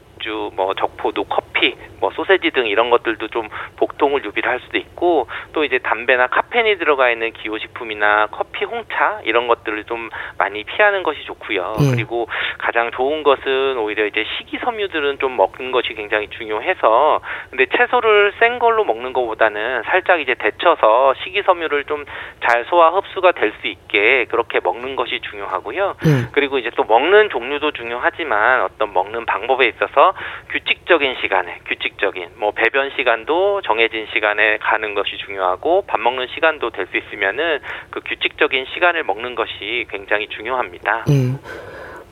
[0.55, 5.65] 뭐 적포도, 커피, 뭐 소세지 등 이런 것들도 좀 복통을 유발할 할 수도 있고 또
[5.65, 10.09] 이제 담배나 카페인이 들어가 있는 기호식품이나 커피, 홍차 이런 것들을 좀
[10.39, 11.77] 많이 피하는 것이 좋고요.
[11.81, 11.91] 예.
[11.95, 18.59] 그리고 가장 좋은 것은 오히려 이제 식이섬유들은 좀 먹는 것이 굉장히 중요해서 근데 채소를 센
[18.59, 22.05] 걸로 먹는 것보다는 살짝 이제 데쳐서 식이섬유를 좀
[22.47, 25.97] 잘 소화 흡수가 될 수 있게 그렇게 먹는 것이 중요하고요.
[26.05, 26.29] 예.
[26.33, 30.12] 그리고 이제 또 먹는 종류도 중요하지만 어떤 먹는 방법에 있어서
[30.51, 36.87] 규칙적인 시간에 규칙적인 뭐 배변 시간도 정해진 시간에 가는 것이 중요하고 밥 먹는 시간도 될
[36.87, 37.59] 수 있으면은
[37.91, 41.05] 그 규칙적인 시간을 먹는 것이 굉장히 중요합니다.
[41.09, 41.33] 예.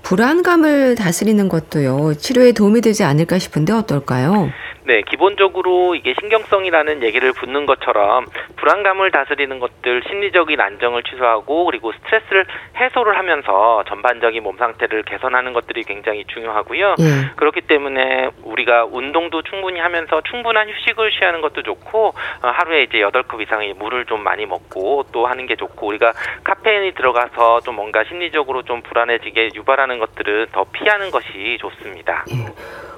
[0.02, 2.14] 불안감을 다스리는 것도요.
[2.14, 4.50] 치료에 도움이 되지 않을까 싶은데 어떨까요?
[4.86, 12.44] 네, 기본적으로 이게 신경성이라는 얘기를 붙는 것처럼 불안감을 다스리는 것들 심리적인 안정을 취소하고 그리고 스트레스를
[12.76, 16.96] 해소를 하면서 전반적인 몸 상태를 개선하는 것들이 굉장히 중요하고요.
[16.98, 17.34] 예.
[17.36, 23.22] 그렇기 때문에 우리가 운동도 충분히 하면서 충분한 휴식을 취하는 것도 좋고 어, 하루에 이제 여덟
[23.22, 26.12] 컵 이상의 물을 좀 많이 먹고 또 하는 게 좋고 우리가
[26.44, 32.26] 카페인이 들어가서 좀 뭔가 심리적으로 좀 불안해지게 유발하는 것들은 더 피하는 것이 좋습니다.
[32.30, 32.52] 예.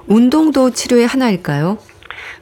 [0.09, 1.76] 운동도 치료의 하나일까요?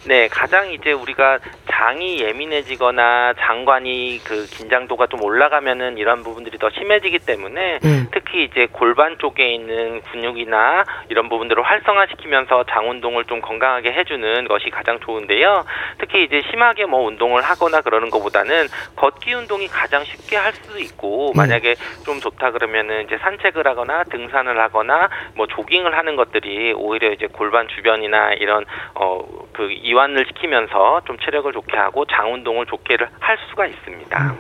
[0.07, 1.39] 네, 가장 이제 우리가
[1.75, 8.07] 장이 예민해지거나 장관이 그 긴장도가 좀 올라가면은 이런 부분들이 더 심해지기 때문에 예.
[8.13, 14.71] 특히 이제 골반 쪽에 있는 근육이나 이런 부분들을 활성화시키면서 장 운동을 좀 건강하게 해주는 것이
[14.71, 15.65] 가장 좋은데요.
[15.99, 21.33] 특히 이제 심하게 뭐 운동을 하거나 그러는 것보다는 걷기 운동이 가장 쉽게 할 수 있고
[21.33, 21.37] 음.
[21.37, 21.75] 만약에
[22.07, 27.67] 좀 좋다 그러면은 이제 산책을 하거나 등산을 하거나 뭐 조깅을 하는 것들이 오히려 이제 골반
[27.67, 33.67] 주변이나 이런 어 그 이완을 시키면서 좀 체력을 좋게 하고 장 운동을 좋게 할 수가
[33.67, 34.35] 있습니다.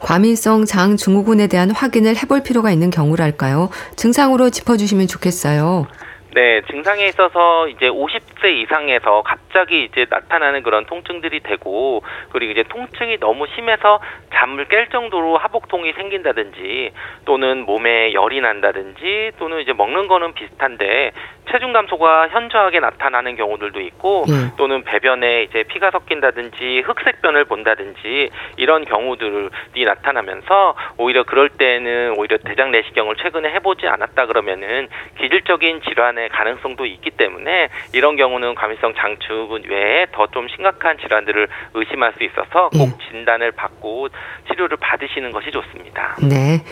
[0.00, 3.70] 과민성 장 증후군에 대한 확인을 해볼 필요가 있는 경우랄까요?
[3.96, 5.86] 증상으로 짚어주시면 좋겠어요.
[6.34, 13.18] 네, 증상에 있어서 이제 60세 이상에서 갑자기 이제 나타나는 그런 통증들이 되고 그리고 이제 통증이
[13.18, 14.00] 너무 심해서
[14.34, 16.90] 잠을 깰 정도로 하복통이 생긴다든지
[17.24, 21.12] 또는 몸에 열이 난다든지 또는 이제 먹는 거는 비슷한데
[21.52, 24.56] 체중 감소가 현저하게 나타나는 경우들도 있고 예.
[24.56, 32.70] 또는 배변에 이제 피가 섞인다든지 흑색변을 본다든지 이런 경우들이 나타나면서 오히려 그럴 때는 오히려 대장
[32.72, 34.88] 내시경을 최근에 해보지 않았다 그러면은
[35.20, 41.48] 기질적인 질환 의 가능성도 있기 때문에 이런 경우는 과민성 장축은 외에 더 좀 심각한 질환들을
[41.74, 43.08] 의심할 수 있어서 꼭 예.
[43.10, 44.08] 진단을 받고
[44.48, 46.16] 치료를 받으시는 것이 좋습니다.
[46.28, 46.64] 네.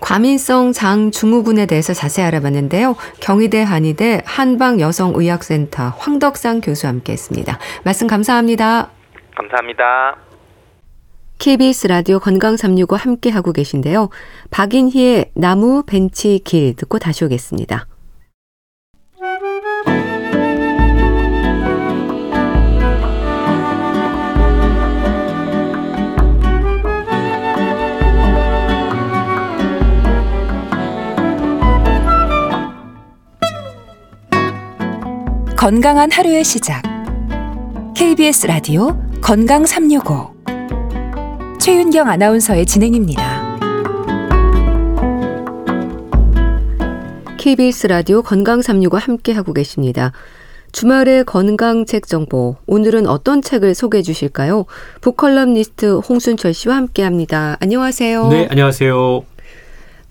[0.00, 2.94] 과민성 장증후군에 대해서 자세히 알아봤는데요.
[3.20, 7.58] 경희대 한의대 한방여성의학센터 황덕상 교수와 함께했습니다.
[7.84, 8.90] 말씀 감사합니다.
[9.34, 10.16] 감사합니다.
[11.38, 14.10] KBS 라디오 건강 365 함께 하고 계신데요.
[14.50, 17.86] 박인희의 나무 벤치 길 듣고 다시 오겠습니다.
[35.58, 36.84] 건강한 하루의 시작.
[37.96, 40.30] KBS 라디오 건강 365.
[41.58, 43.58] 최윤경 아나운서의 진행입니다.
[47.38, 50.12] KBS 라디오 건강 365 함께 하고 계십니다.
[50.70, 52.54] 주말의 건강 책 정보.
[52.66, 54.64] 오늘은 어떤 책을 소개해 주실까요?
[55.00, 57.56] 북컬럼니스트 홍순철 씨와 함께 합니다.
[57.58, 58.28] 안녕하세요.
[58.28, 59.24] 네, 안녕하세요.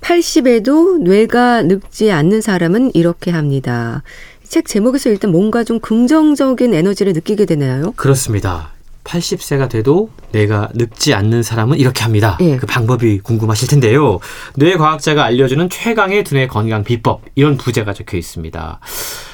[0.01, 4.03] 80에도 뇌가 늙지 않는 사람은 이렇게 합니다.
[4.49, 7.93] 책 제목에서 일단 뭔가 좀 긍정적인 에너지를 느끼게 되나요?
[7.95, 8.71] 그렇습니다.
[9.03, 12.37] 80세가 돼도 뇌가 늙지 않는 사람은 이렇게 합니다.
[12.41, 12.57] 예.
[12.57, 14.19] 그 방법이 궁금하실 텐데요.
[14.55, 18.79] 뇌과학자가 알려주는 최강의 두뇌 건강 비법 이런 부제가 적혀 있습니다.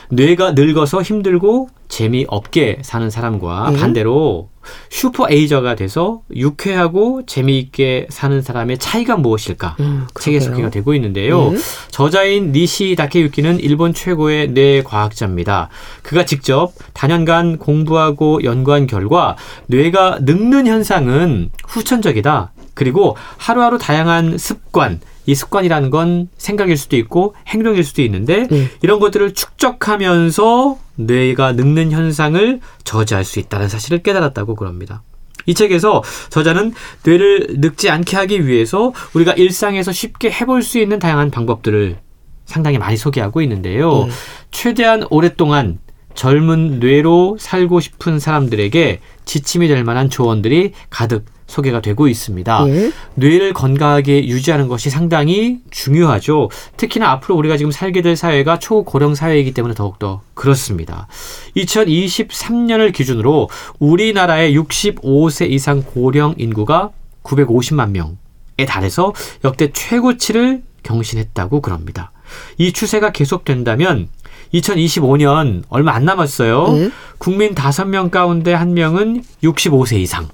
[0.10, 3.78] 뇌가 늙어서 힘들고 재미없게 사는 사람과 예.
[3.78, 4.50] 반대로
[4.90, 9.76] 슈퍼 에이저가 돼서 유쾌하고 재미있게 사는 사람의 차이가 무엇일까?
[9.82, 10.40] 음, 책에.
[10.40, 11.52] 소개가 되고 있는데요.
[11.54, 11.58] 예.
[11.92, 15.70] 저자인 니시 다케유키는 일본 최고의 뇌 과학자입니다.
[16.02, 19.36] 그가 직접 단연간 공부하고 연구한 결과
[19.68, 22.53] 뇌가 늙는 현상은 후천적이다.
[22.74, 28.70] 그리고 하루하루 다양한 습관, 이 습관이라는 건 생각일 수도 있고 행동일 수도 있는데 예.
[28.82, 35.02] 이런 것들을 축적하면서 뇌가 늙는 현상을 저지할 수 있다는 사실을 깨달았다고 그럽니다.
[35.46, 41.32] 이 책에서 저자는 뇌를 늙지 않게 하기 위해서 우리가 일상에서 쉽게 해볼 수 있는 다양한
[41.32, 41.98] 방법들을
[42.46, 44.06] 상당히 많이 소개하고 있는데요.
[44.08, 44.12] 예.
[44.52, 45.80] 최대한 오랫동안
[46.16, 52.66] 젊은 뇌로 살고 싶은 사람들에게 지침이 될 만한 조언들이 가득 소개가 되고 있습니다.
[52.70, 52.92] 예.
[53.14, 56.50] 뇌를 건강하게 유지하는 것이 상당히 중요하죠.
[56.78, 61.08] 특히나 앞으로 우리가 지금 살게 될 사회가 초고령 사회이기 때문에 더욱더 그렇습니다.
[61.56, 66.90] 2023년을 기준으로 우리나라의 65세 이상 고령 인구가
[67.22, 69.14] 950만 명에 달해서
[69.46, 72.12] 역대 최고치를 경신했다고 그럽니다.
[72.58, 74.10] 이 추세가 계속된다면
[74.56, 76.68] 2025년 얼마 안 남았어요.
[76.78, 76.92] 예.
[77.20, 80.28] 국민 5명 가운데 1명은 65세 이상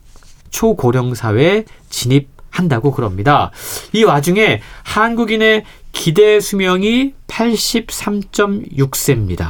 [0.49, 3.51] 초고령 사회에 진입한다고 그럽니다.
[3.93, 9.49] 이 와중에 한국인의 기대 수명이 83.6세입니다.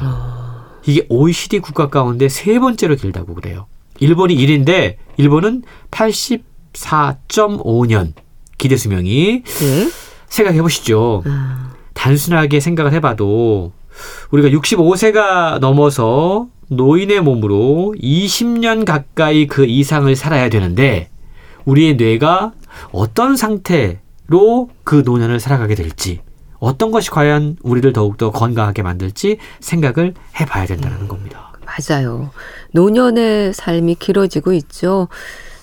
[0.86, 3.68] 이게 OECD 국가 가운데 세 번째로 길다고 그래요.
[4.00, 8.14] 일본이 1인데 일본은 84.5년
[8.58, 9.90] 기대 수명이 예.
[10.30, 11.24] 생각해 보시죠.
[11.26, 13.74] 아, 단순하게 생각을 해봐도
[14.32, 21.10] 우리가 65세가 넘어서 노인의 몸으로 20년 가까이 그 이상을 살아야 되는데
[21.66, 22.54] 우리의 뇌가
[22.92, 26.22] 어떤 상태로 그 노년을 살아가게 될지
[26.60, 31.52] 어떤 것이 과연 우리를 더욱더 건강하게 만들지 생각을 해봐야 된다는 겁니다.
[31.66, 32.32] 맞아요.
[32.74, 35.08] 노년의 삶이 길어지고 있죠.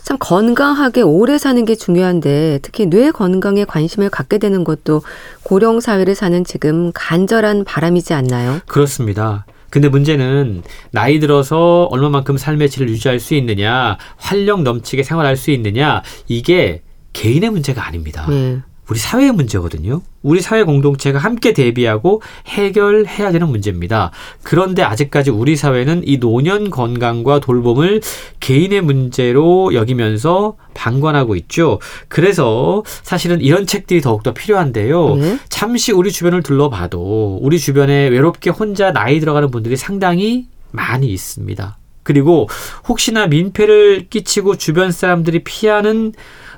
[0.07, 5.03] 참 건강하게 오래 사는 게 중요한데 특히 뇌 건강에 관심을 갖게 되는 것도
[5.43, 8.61] 고령 사회를 사는 지금 간절한 바람이지 않나요?
[8.67, 9.47] 그렇습니다.
[9.69, 16.05] 근데 문제는 나이 들어서 얼마만큼 삶의 질을 유지할 수 있느냐, 활력 넘치게 생활할 수 있느냐,
[16.29, 18.27] 이게 개인의 문제가 아닙니다.
[18.31, 18.61] 네.
[18.89, 20.03] 우리 사회의 문제거든요.
[20.23, 24.13] 우리 사회 공동체가 함께 대비하고 해결해야 되는 문제입니다.
[24.43, 28.01] 그런데 아직까지 우리 사회는 이 노년 건강과 돌봄을
[28.41, 31.81] 개인의 문제로 여기면서 방관하고 있죠.
[32.09, 35.15] 그래서 사실은 이런 책들이 더욱더 필요한데요.
[35.17, 35.39] 네.
[35.49, 41.79] 잠시 우리 주변을 둘러봐도 우리 주변에 외롭게 혼자 나이 들어가는 분들이 상당히 많이 있습니다.
[42.03, 42.49] 그리고
[42.89, 46.13] 혹시나 민폐를 끼치고 주변 사람들이 피하는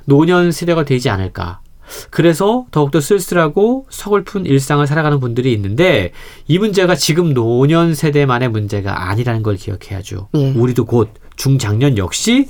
[0.05, 1.61] 노년 세대가 되지 않을까.
[2.09, 6.11] 그래서 더욱더 쓸쓸하고 서글픈 일상을 살아가는 분들이 있는데
[6.47, 10.29] 이 문제가 지금 노년 세대만의 문제가 아니라는 걸 기억해야죠.
[10.35, 10.51] 예.
[10.51, 12.47] 우리도 곧 중장년 역시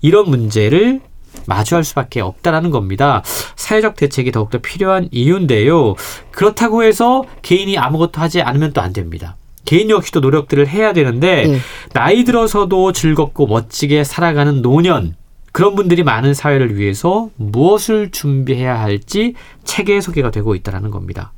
[0.00, 1.00] 이런 문제를
[1.46, 3.22] 마주할 수밖에 없다라는 겁니다.
[3.56, 5.94] 사회적 대책이 더욱더 필요한 이유인데요.
[6.32, 9.36] 그렇다고 해서 개인이 아무것도 하지 않으면 또 안 됩니다.
[9.64, 11.58] 개인 역시도 노력들을 해야 되는데 예.
[11.92, 15.14] 나이 들어서도 즐겁고 멋지게 살아가는 노년
[15.52, 19.34] 그런 분들이 많은 사회를 위해서 무엇을 준비해야 할지
[19.64, 21.32] 책에 소개가 되고 있다는 겁니다.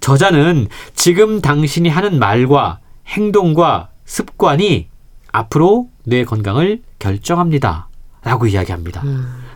[0.00, 4.88] 저자는 지금 당신이 하는 말과 행동과 습관이
[5.30, 7.88] 앞으로 뇌 건강을 결정합니다.
[8.24, 9.02] 라고 이야기합니다.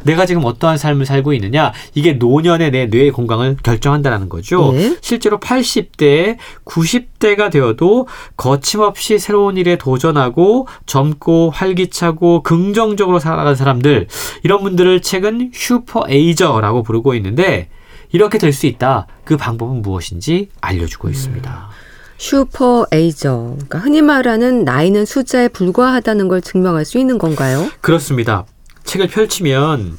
[0.06, 4.72] 내가 지금 어떠한 삶을 살고 있느냐 이게 노년의 내 뇌의 건강을 결정한다라는 거죠.
[4.72, 4.96] 네.
[5.00, 14.06] 실제로 80대, 90대가 되어도 거침없이 새로운 일에 도전하고 젊고 활기차고 긍정적으로 살아가는 사람들
[14.44, 17.68] 이런 분들을 책은 super ager라고 부르고 있는데
[18.12, 19.06] 이렇게 될 수 있다.
[19.24, 21.68] 그 방법은 무엇인지 알려주고 있습니다.
[22.18, 23.54] Super ager.
[23.56, 27.68] 그러니까 흔히 말하는 나이는 숫자에 불과하다는 걸 증명할 수 있는 건가요?
[27.80, 28.46] 그렇습니다.
[28.86, 29.98] 책을 펼치면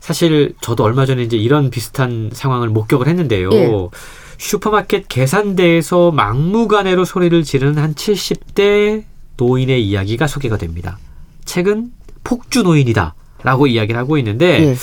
[0.00, 3.50] 사실 저도 얼마 전에 이제 이런 비슷한 상황을 목격을 했는데요.
[3.52, 3.68] 예.
[4.38, 9.04] 슈퍼마켓 계산대에서 막무가내로 소리를 지르는 한 70대
[9.36, 10.98] 노인의 이야기가 소개가 됩니다.
[11.44, 11.90] 책은
[12.24, 13.14] 폭주 노인이다.
[13.42, 14.76] 라고 이야기를 하고 있는데 예.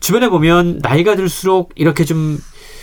[0.00, 2.38] 주변에 보면 나이가 들수록 이렇게 좀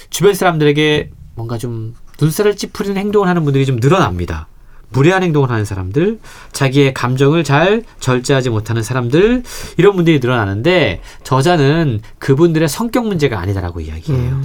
[0.09, 4.47] 주변 사람들에게 뭔가 좀 눈살을 찌푸리는 행동을 하는 분들이 좀 늘어납니다.
[4.93, 6.19] 무례한 행동을 하는 사람들,
[6.51, 9.43] 자기의 감정을 잘 절제하지 못하는 사람들,
[9.77, 14.41] 이런 분들이 늘어나는데, 저자는 그분들의 성격 문제가 아니다라고 이야기해요.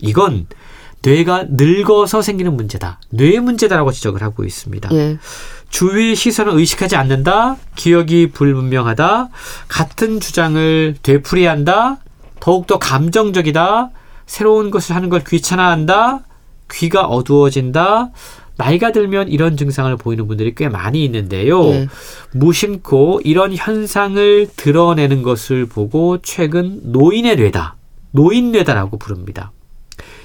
[0.00, 0.46] 이건
[1.02, 3.00] 뇌가 늙어서 생기는 문제다.
[3.10, 4.90] 뇌 문제다라고 지적을 하고 있습니다.
[4.92, 5.18] 예.
[5.70, 9.28] 주위의 시선을 의식하지 않는다, 기억이 불분명하다,
[9.68, 11.98] 같은 주장을 되풀이한다,
[12.40, 13.90] 더욱더 감정적이다,
[14.26, 16.20] 새로운 것을 하는 걸 귀찮아한다,
[16.70, 18.10] 귀가 어두워진다,
[18.60, 21.64] 나이가 들면 이런 증상을 보이는 분들이 꽤 많이 있는데요.
[21.68, 21.88] 예.
[22.32, 27.76] 무심코 이런 현상을 드러내는 것을 보고 최근 노인의 뇌다,
[28.10, 29.50] 노인 뇌다라고 부릅니다.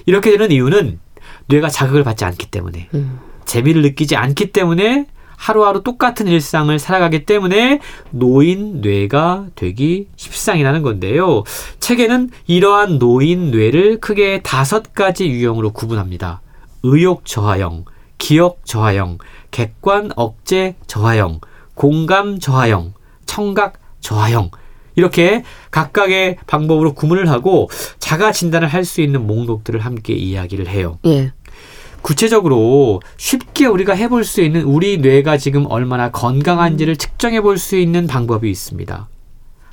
[0.05, 0.99] 이렇게 되는 이유는
[1.47, 3.19] 뇌가 자극을 받지 않기 때문에 음.
[3.45, 11.43] 재미를 느끼지 않기 때문에 하루하루 똑같은 일상을 살아가기 때문에 노인 뇌가 되기 십상이라는 건데요.
[11.79, 16.41] 책에는 이러한 노인 뇌를 크게 다섯 가지 유형으로 구분합니다.
[16.83, 17.85] 의욕 저하형,
[18.17, 19.17] 기억 저하형,
[19.51, 21.39] 객관 억제 저하형,
[21.73, 22.93] 공감 저하형,
[23.25, 24.51] 청각 저하형.
[24.95, 30.99] 이렇게 각각의 방법으로 구분을 하고 자가 진단을 할 수 있는 목록들을 함께 이야기를 해요.
[31.05, 31.33] 예.
[32.01, 38.05] 구체적으로 쉽게 우리가 해볼 수 있는 우리 뇌가 지금 얼마나 건강한지를 측정해 볼 수 있는
[38.07, 39.09] 방법이 있습니다.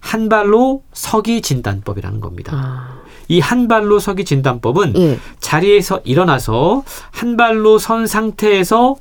[0.00, 2.52] 한 발로 서기 진단법이라는 겁니다.
[2.54, 3.01] 아.
[3.28, 5.18] 이 한 발로 서기 진단법은 예.
[5.40, 8.96] 자리에서 일어나서 한 발로 선 상태에서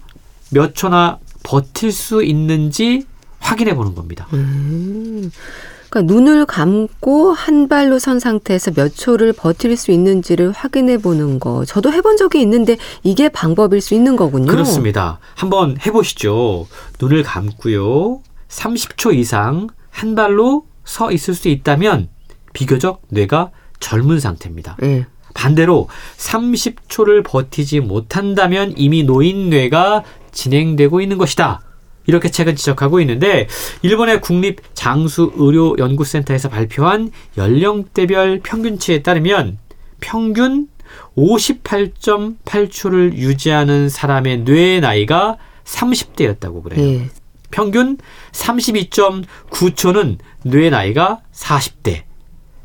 [0.51, 3.05] 몇 초나 버틸 수 있는지
[3.39, 4.27] 확인해 보는 겁니다.
[4.33, 5.31] 음.
[5.89, 11.65] 그러니까 눈을 감고 한 발로 선 상태에서 몇 초를 버틸 수 있는지를 확인해 보는 거.
[11.65, 14.45] 저도 해본 적이 있는데 이게 방법일 수 있는 거군요.
[14.49, 15.19] 그렇습니다.
[15.35, 16.67] 한번 해보시죠.
[17.01, 18.21] 눈을 감고요.
[18.47, 22.07] 30초 이상 한 발로 서 있을 수 있다면
[22.53, 24.77] 비교적 뇌가 젊은 상태입니다.
[24.83, 25.05] 예.
[25.33, 31.61] 반대로 30초를 버티지 못한다면 이미 노인 뇌가 진행되고 있는 것이다.
[32.07, 33.47] 이렇게 책은 지적하고 있는데
[33.81, 39.57] 일본의 국립 장수 의료 연구센터에서 발표한 연령대별 평균치에 따르면
[39.99, 40.67] 평균
[41.15, 46.85] 58.8초를 유지하는 사람의 뇌의 나이가 30대였다고 그래요.
[46.85, 47.09] 예.
[47.51, 47.97] 평균
[48.31, 52.03] 32.9초는 뇌 나이가 40대.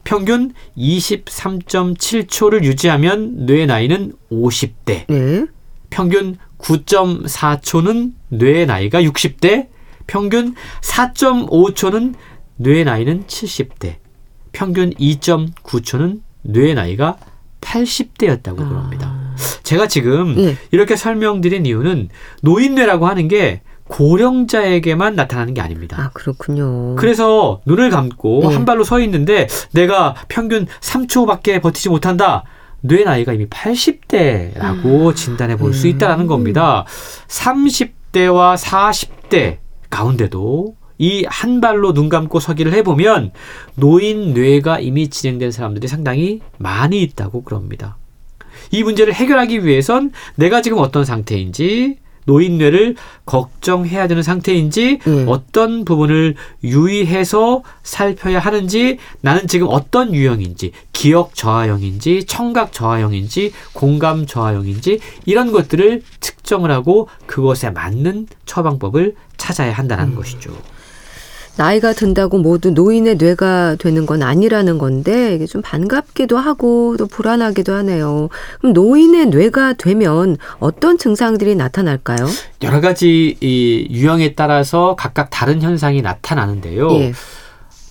[0.07, 5.11] 평균 23.7초를 유지하면 뇌 나이는 50대.
[5.11, 5.47] 예.
[5.91, 9.67] 평균 9.4초는 뇌 나이가 60대.
[10.07, 12.15] 평균 4.5초는
[12.57, 13.97] 뇌 나이는 70대.
[14.53, 17.19] 평균 2.9초는 뇌 나이가
[17.61, 19.35] 80대였다고 그럽니다.
[19.65, 20.57] 제가 지금 예.
[20.71, 22.11] 이렇게 설명드린 이유는
[22.43, 25.97] 노인뇌라고 하는 게 고령자에게만 나타나는 게 아닙니다.
[26.01, 26.97] 아, 그렇군요.
[26.97, 28.55] 그래서 눈을 감고 네.
[28.55, 32.45] 한 발로 서 있는데 내가 평균 3초밖에 버티지 못한다.
[32.81, 36.85] 뇌 나이가 이미 80대라고 진단해 볼수 있다라는 겁니다.
[37.29, 39.59] 30대와 40대
[39.91, 43.33] 가운데도 이 한 발로 눈 감고 서기를 해보면
[43.75, 47.99] 노인 뇌가 이미 진행된 사람들이 상당히 많이 있다고 그럽니다.
[48.71, 55.25] 이 문제를 해결하기 위해선 내가 지금 어떤 상태인지 노인뇌를 걱정해야 되는 상태인지 예.
[55.27, 65.01] 어떤 부분을 유의해서 살펴야 하는지 나는 지금 어떤 유형인지 기억 저하형인지 청각 저하형인지 공감 저하형인지
[65.25, 70.15] 이런 것들을 측정을 하고 그것에 맞는 처방법을 찾아야 한다는 음.
[70.17, 70.51] 것이죠.
[71.57, 77.73] 나이가 든다고 모두 노인의 뇌가 되는 건 아니라는 건데 이게 좀 반갑기도 하고 또 불안하기도
[77.73, 78.29] 하네요.
[78.61, 82.27] 그럼 노인의 뇌가 되면 어떤 증상들이 나타날까요?
[82.63, 86.91] 여러 가지 이 유형에 따라서 각각 다른 현상이 나타나는데요.
[86.93, 87.13] 예.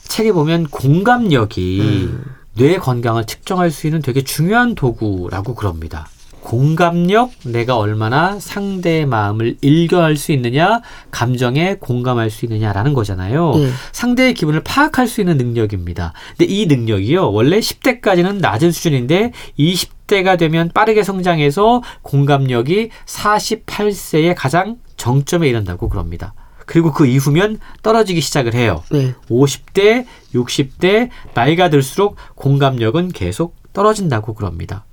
[0.08, 2.24] 책에 보면 공감력이 음.
[2.56, 6.08] 뇌 건강을 측정할 수 있는 되게 중요한 도구라고 그럽니다.
[6.46, 13.54] 공감력, 내가 얼마나 상대의 마음을 읽어할 수 있느냐, 감정에 공감할 수 있느냐라는 거잖아요.
[13.56, 13.72] 예.
[13.92, 16.14] 상대의 기분을 파악할 수 있는 능력입니다.
[16.38, 25.50] 근데 이 능력이요, 원래 10대까지는 낮은 수준인데 20대가 되면 빠르게 성장해서 공감력이 48세에 가장 정점에
[25.50, 26.36] 이른다고 그럽니다.
[26.68, 28.84] 그리고 그 이후면 떨어지기 시작을 해요.
[28.92, 29.16] 네.
[29.32, 34.86] 50대, 60대 나이가 들수록 공감력은 계속 떨어진다고 그럽니다.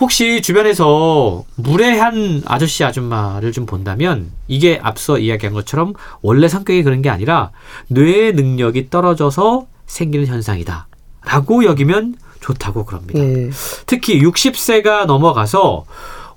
[0.00, 5.92] 혹시 주변에서 무례한 아저씨 아줌마를 좀 본다면 이게 앞서 이야기한 것처럼
[6.22, 7.50] 원래 성격이 그런 게 아니라
[7.88, 10.86] 뇌의 능력이 떨어져서 생기는 현상이다.
[11.26, 13.20] 라고 여기면 좋다고 그럽니다.
[13.20, 13.50] 예.
[13.86, 15.84] 특히 60세가 넘어가서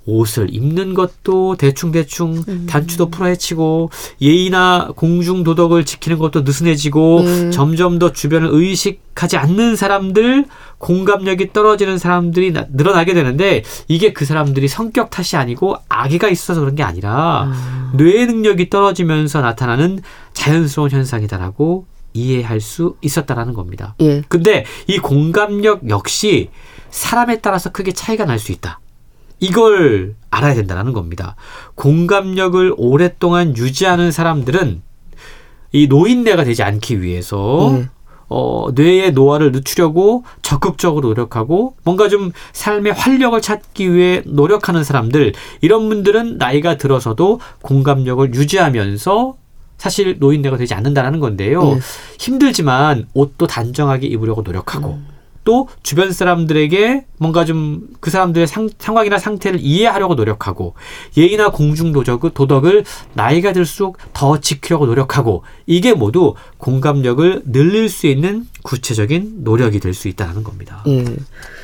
[0.06, 3.90] 옷을 입는 것도 대충대충 단추도 풀어헤치고
[4.22, 7.52] 예의나 공중 도덕을 지키는 것도 느슨해지고 음.
[7.52, 10.46] 점점 더 주변을 의식하지 않는 사람들
[10.78, 16.76] 공감력이 떨어지는 사람들이 나- 늘어나게 되는데 이게 그 사람들이 성격 탓이 아니고 악의가 있어서 그런
[16.76, 17.52] 게 아니라
[17.96, 20.02] 뇌 능력이 떨어지면서 나타나는
[20.34, 21.86] 자연스러운 현상이다라고
[22.16, 23.96] 이해할 수 있었다라는 겁니다.
[24.02, 24.22] 예.
[24.28, 26.50] 근데 이 공감력 역시
[26.92, 28.80] 사람에 따라서 크게 차이가 날 수 있다.
[29.44, 31.36] 이걸 알아야 된다는 겁니다.
[31.76, 34.82] 공감력을 오랫동안 유지하는 사람들은
[35.74, 37.90] 이 노인네가 되지 않기 위해서 네.
[38.30, 45.90] 어, 뇌의 노화를 늦추려고 적극적으로 노력하고 뭔가 좀 삶의 활력을 찾기 위해 노력하는 사람들 이런
[45.90, 49.36] 분들은 나이가 들어서도 공감력을 유지하면서
[49.78, 51.62] 사실 노인네가 되지 않는다라는 건데요.
[51.62, 51.80] 네.
[52.18, 55.13] 힘들지만 옷도 단정하게 입으려고 노력하고 음.
[55.44, 60.74] 또 주변 사람들에게 뭔가 좀 그 사람들의 상, 상황이나 상태를 이해하려고 노력하고
[61.16, 62.84] 예의나 공중 도덕, 도덕을
[63.14, 70.08] 나이가 들수록 더 지키려고 노력하고 이게 모두 공감력을 늘릴 수 있는 구체적인 노력이 될 수
[70.08, 70.84] 있다는 겁니다.
[70.88, 71.06] 예.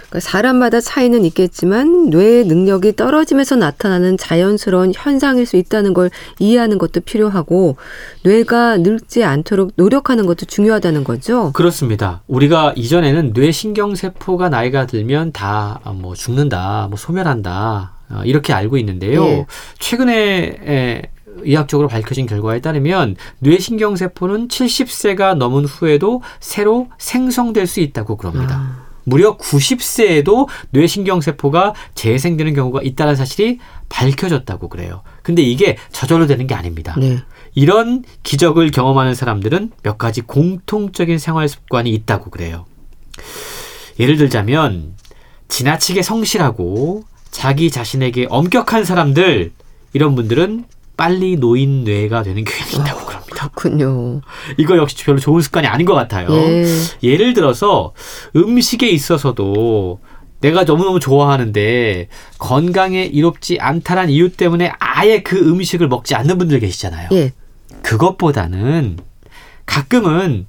[0.10, 7.02] 그러니까 사람마다 차이는 있겠지만 뇌의 능력이 떨어지면서 나타나는 자연스러운 현상일 수 있다는 걸 이해하는 것도
[7.02, 7.78] 필요하고
[8.24, 11.52] 뇌가 늙지 않도록 노력하는 것도 중요하다는 거죠.
[11.54, 12.22] 그렇습니다.
[12.28, 18.78] 우리가 이전에는 뇌 신경 세포가 나이가 들면 다 뭐 죽는다, 뭐 소멸한다, 어, 이렇게 알고
[18.78, 19.24] 있는데요.
[19.24, 19.46] 예.
[19.80, 21.02] 최근에 에,
[21.42, 28.56] 의학적으로 밝혀진 결과에 따르면 뇌 신경세포는 70세가 넘은 후에도 새로 생성될 수 있다고 그럽니다.
[28.56, 35.02] 아, 무려 90세에도 뇌신경세포가 재생되는 경우가 있다는 사실이 밝혀졌다고 그래요.
[35.24, 36.96] 근데 이게 저절로 되는 게 아닙니다.
[36.98, 37.20] 네.
[37.56, 42.66] 이런 기적을 경험하는 사람들은 몇 가지 공통적인 생활 습관이 있다고 그래요.
[44.00, 44.96] 예를 들자면
[45.50, 49.52] 지나치게 성실하고 자기 자신에게 엄격한 사람들
[49.94, 50.66] 이런 분들은
[51.00, 53.34] 빨리 노인 뇌가 되는 경향이 있다고 그럽니다.
[53.34, 54.20] 그렇군요.
[54.58, 56.28] 이거 역시 별로 좋은 습관이 아닌 것 같아요.
[56.30, 56.66] 예.
[57.02, 57.94] 예를 들어서
[58.36, 60.02] 음식에 있어서도
[60.42, 67.08] 내가 너무너무 좋아하는데 건강에 이롭지 않다란 이유 때문에 아예 그 음식을 먹지 않는 분들 계시잖아요.
[67.14, 67.32] 예.
[67.82, 68.98] 그것보다는
[69.66, 70.48] 가끔은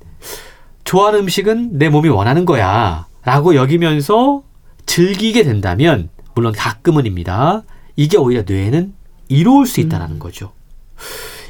[0.82, 3.06] 좋아하는 음식은 내 몸이 원하는 거야.
[3.24, 4.42] 라고 여기면서
[4.86, 7.62] 즐기게 된다면, 물론 가끔은입니다.
[7.94, 8.94] 이게 오히려 뇌에는
[9.30, 10.52] 이로울 수 있다는 거죠.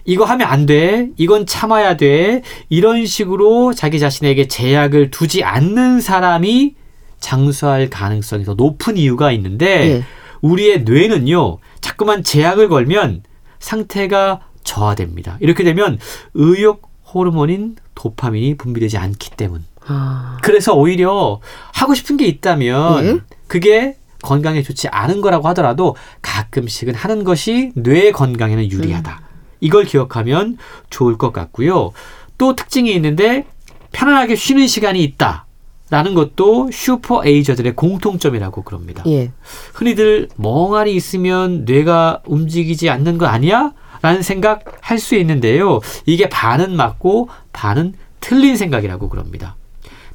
[0.05, 1.09] 이거 하면 안 돼.
[1.17, 2.43] 이건 참아야 돼.
[2.69, 6.75] 이런 식으로 자기 자신에게 제약을 두지 않는 사람이
[7.19, 10.05] 장수할 가능성이 더 높은 이유가 있는데, 예.
[10.41, 13.23] 우리의 뇌는요, 자꾸만 제약을 걸면
[13.59, 15.37] 상태가 저하됩니다.
[15.41, 15.99] 이렇게 되면
[16.35, 19.65] 의욕 호르몬인 도파민이 분비되지 않기 때문.
[19.87, 21.41] 아, 그래서 오히려
[21.75, 23.21] 하고 싶은 게 있다면 예?
[23.47, 29.21] 그게 건강에 좋지 않은 거라고 하더라도 가끔씩은 하는 것이 뇌 건강에는 유리하다.
[29.61, 30.57] 이걸 기억하면
[30.91, 31.93] 좋을 것 같고요.
[32.39, 33.45] 또 특징이 있는데
[33.93, 35.47] 편안하게 쉬는 시간이 있다.
[35.91, 39.03] 라는 것도 슈퍼 에이저들의 공통점이라고 그럽니다.
[39.09, 39.33] 예.
[39.75, 43.73] 흔히들 멍하니 있으면 뇌가 움직이지 않는 거 아니야?
[44.01, 45.81] 라는 생각 할 수 있는데요.
[46.07, 49.57] 이게 반은 맞고 반은 틀린 생각이라고 그럽니다.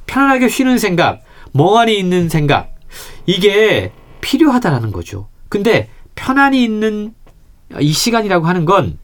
[0.06, 1.20] 편안하게 쉬는 생각,
[1.52, 2.74] 멍하니 있는 생각,
[3.26, 5.28] 이게 필요하다라는 거죠.
[5.48, 7.14] 근데 편안히 있는
[7.80, 8.98] 이 시간이라고 하는 건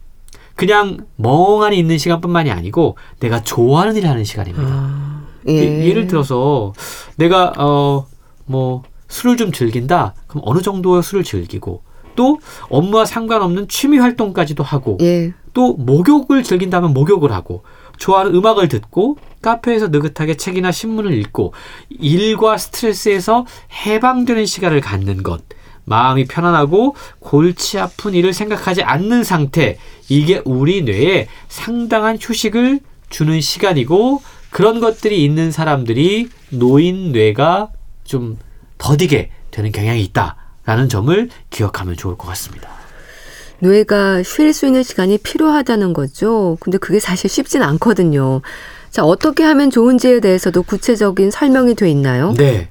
[0.55, 4.67] 그냥 멍하니 있는 시간뿐만이 아니고 내가 좋아하는 일을 하는 시간입니다.
[4.69, 5.85] 아, 예.
[5.85, 5.93] 예.
[5.93, 6.73] 를 들어서
[7.17, 8.05] 내가 어
[8.45, 10.15] 뭐 술을 좀 즐긴다.
[10.27, 11.81] 그럼 어느 정도 술을 즐기고
[12.15, 15.33] 또 업무와 상관없는 취미 활동까지도 하고 예.
[15.53, 17.63] 또 목욕을 즐긴다면 목욕을 하고
[17.97, 21.53] 좋아하는 음악을 듣고 카페에서 느긋하게 책이나 신문을 읽고
[21.91, 23.45] 일과 스트레스에서
[23.85, 25.43] 해방되는 시간을 갖는 것.
[25.85, 29.77] 마음이 편안하고 골치 아픈 일을 생각하지 않는 상태.
[30.09, 32.79] 이게 우리 뇌에 상당한 휴식을
[33.09, 37.69] 주는 시간이고 그런 것들이 있는 사람들이 노인 뇌가
[38.03, 38.37] 좀
[38.77, 42.69] 더디게 되는 경향이 있다라는 점을 기억하면 좋을 것 같습니다.
[43.59, 46.57] 뇌가 쉴 수 있는 시간이 필요하다는 거죠.
[46.59, 48.41] 근데 그게 사실 쉽진 않거든요.
[48.93, 52.31] 자, 어떻게 하면 좋은지에 대해서도 구체적인 설명이 돼 있나요?
[52.37, 52.69] 네.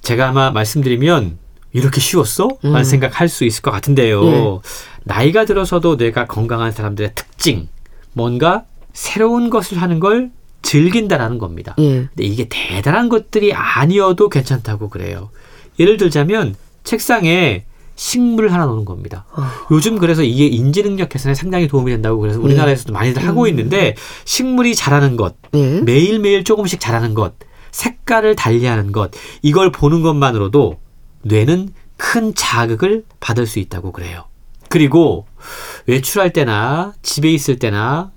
[0.00, 1.36] 제가 아마 말씀드리면
[1.74, 2.48] 이렇게 쉬웠어?
[2.62, 2.84] 라는 음.
[2.84, 4.24] 생각할 수 있을 것 같은데요.
[4.24, 4.58] 예.
[5.04, 7.68] 나이가 들어서도 뇌가 건강한 사람들의 특징,
[8.14, 10.30] 뭔가 새로운 것을 하는 걸
[10.62, 11.74] 즐긴다라는 겁니다.
[11.80, 12.08] 예.
[12.08, 15.28] 근데 이게 대단한 것들이 아니어도 괜찮다고 그래요.
[15.78, 19.24] 예를 들자면 책상에 식물을 하나 놓는 겁니다.
[19.32, 19.42] 어.
[19.70, 24.74] 요즘 그래서 이게 인지 능력 개선에 상당히 도움이 된다고 그래서 우리나라에서도 많이들 하고 있는데 식물이
[24.74, 25.80] 자라는 것, 예.
[25.80, 27.34] 매일매일 조금씩 자라는 것,
[27.70, 29.10] 색깔을 달리하는 것,
[29.42, 30.78] 이걸 보는 것만으로도
[31.22, 34.24] 뇌는 큰 자극을 받을 수 있다고 그래요.
[34.68, 35.26] 그리고
[35.86, 38.10] 외출할 때나 집에 있을 때나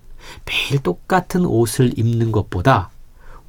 [0.45, 2.89] 매일 똑같은 옷을 입는 것보다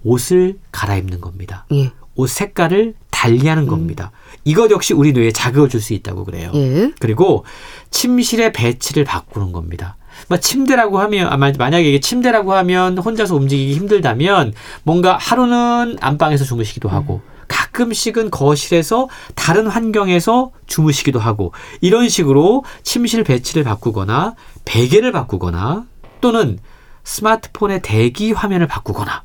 [0.03, 1.67] 옷을 갈아입는 겁니다.
[1.73, 1.93] 예.
[2.17, 4.11] 옷 색깔을 달리하는 겁니다.
[4.47, 6.51] 이것 역시 우리 뇌에 자극을 줄 수 있다고 그래요.
[6.55, 6.93] 예.
[7.01, 7.45] 그리고
[7.91, 9.97] 침실의 배치를 바꾸는 겁니다.
[10.29, 16.45] 뭐 침대라고 하면 아, 마- 만약에 이게 침대라고 하면 혼자서 움직이기 힘들다면 뭔가 하루는 안방에서
[16.45, 24.35] 주무시기도 하고 가끔씩은 거실에서 다른 환경에서 주무시기도 하고 이런 식으로 침실 배치를 바꾸거나
[24.65, 25.85] 베개를 바꾸거나
[26.21, 26.59] 또는
[27.05, 29.23] 스마트폰의 대기 화면을 바꾸거나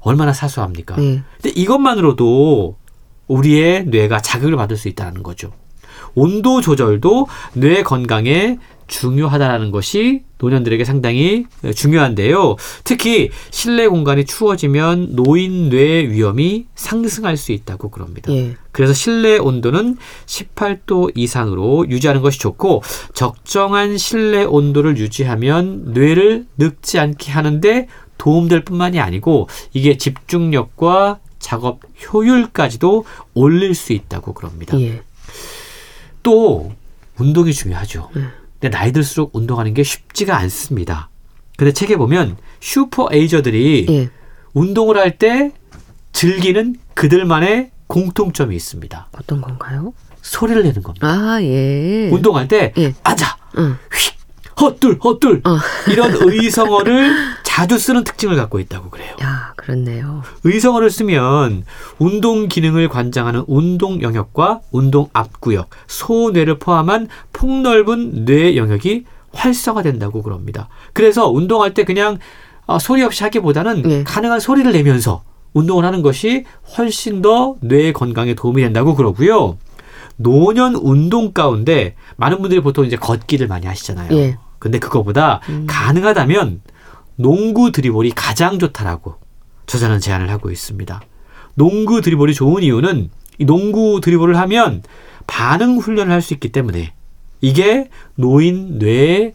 [0.00, 0.96] 얼마나 사소합니까?
[0.98, 1.22] 예.
[1.40, 2.76] 근데 이것만으로도
[3.28, 5.52] 우리의 뇌가 자극을 받을 수 있다는 거죠.
[6.14, 12.56] 온도 조절도 뇌 건강에 중요하다는 것이 노년들에게 상당히 중요한데요.
[12.84, 18.30] 특히 실내 공간이 추워지면 노인 뇌 위험이 상승할 수 있다고 그럽니다.
[18.32, 18.54] 예.
[18.70, 19.96] 그래서 실내 온도는
[20.26, 22.82] 18도 이상으로 유지하는 것이 좋고
[23.14, 27.86] 적정한 실내 온도를 유지하면 뇌를 늙지 않게 하는데
[28.18, 31.80] 도움될 뿐만이 아니고 이게 집중력과 작업
[32.12, 34.80] 효율까지도 올릴 수 있다고 그럽니다.
[34.80, 35.02] 예.
[36.22, 36.72] 또
[37.18, 38.08] 운동이 중요하죠.
[38.16, 38.30] 음.
[38.60, 41.10] 근데 나이 들수록 운동하는 게 쉽지가 않습니다.
[41.58, 44.10] 근데 책에 보면 슈퍼 에이저들이 예.
[44.54, 45.52] 운동을 할 때
[46.12, 49.08] 즐기는 그들만의 공통점이 있습니다.
[49.12, 49.92] 어떤 건가요?
[50.22, 51.08] 소리를 내는 겁니다.
[51.08, 52.08] 아, 예.
[52.10, 52.94] 운동할 때 예.
[53.02, 53.76] 아자, 응.
[53.92, 54.14] 휙,
[54.60, 55.56] 헛둘, 헛둘 어.
[55.90, 59.14] 이런 의성어를 자주 쓰는 특징을 갖고 있다고 그래요.
[59.22, 60.22] 야, 그렇네요.
[60.44, 61.64] 의성어를 쓰면
[61.98, 70.68] 운동 기능을 관장하는 운동 영역과 운동 앞구역, 소뇌를 포함한 폭넓은 뇌 영역이 활성화된다고 그럽니다.
[70.92, 72.18] 그래서 운동할 때 그냥
[72.66, 74.04] 어, 소리 없이 하기보다는 네.
[74.04, 75.22] 가능한 소리를 내면서
[75.54, 76.44] 운동을 하는 것이
[76.78, 79.58] 훨씬 더 뇌 건강에 도움이 된다고 그러고요.
[80.16, 84.16] 노년 운동 가운데 많은 분들이 보통 이제 걷기를 많이 하시잖아요.
[84.16, 84.36] 예.
[84.58, 86.62] 근데 그거보다 가능하다면
[87.16, 89.16] 농구 드리블이 가장 좋다라고
[89.66, 91.00] 저자는 제안을 하고 있습니다.
[91.54, 94.82] 농구 드리블이 좋은 이유는 이 농구 드리블을 하면
[95.26, 96.92] 반응 훈련을 할 수 있기 때문에
[97.40, 99.34] 이게 노인 뇌에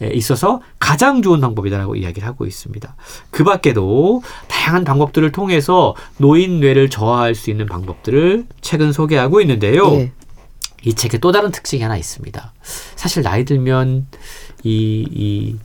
[0.00, 2.96] 있어서 가장 좋은 방법이다라고 이야기를 하고 있습니다.
[3.30, 9.92] 그 밖에도 다양한 방법들을 통해서 노인 뇌를 저하할 수 있는 방법들을 최근 소개하고 있는데요.
[9.94, 10.12] 예.
[10.84, 12.52] 이 책에 또 다른 특징이 하나 있습니다.
[12.96, 14.08] 사실 나이 들면
[14.64, 15.56] 이, 이,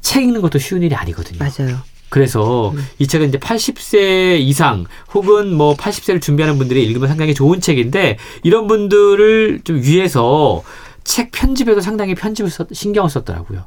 [0.00, 1.38] 책 읽는 것도 쉬운 일이 아니거든요.
[1.38, 1.78] 맞아요.
[2.08, 4.84] 그래서 이 책은 이제 80세 이상
[5.14, 10.62] 혹은 뭐 80세를 준비하는 분들이 읽으면 상당히 좋은 책인데 이런 분들을 좀 위해서
[11.04, 13.64] 책 편집에도 상당히 편집을 썼, 신경을 썼더라고요.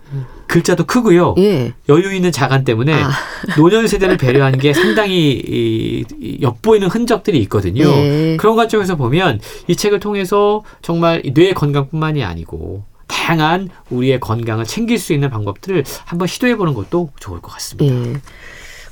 [0.48, 1.36] 글자도 크고요.
[1.40, 1.74] 예.
[1.90, 3.12] 여유 있는 자간 때문에 아.
[3.58, 7.86] 노년 세대를 배려한 게 상당히 이, 이 엿보이는 흔적들이 있거든요.
[7.86, 8.38] 예.
[8.40, 15.14] 그런 관점에서 보면 이 책을 통해서 정말 뇌 건강뿐만이 아니고 다양한 우리의 건강을 챙길 수
[15.14, 17.96] 있는 방법들을 한번 시도해 보는 것도 좋을 것 같습니다.
[17.96, 18.22] 예.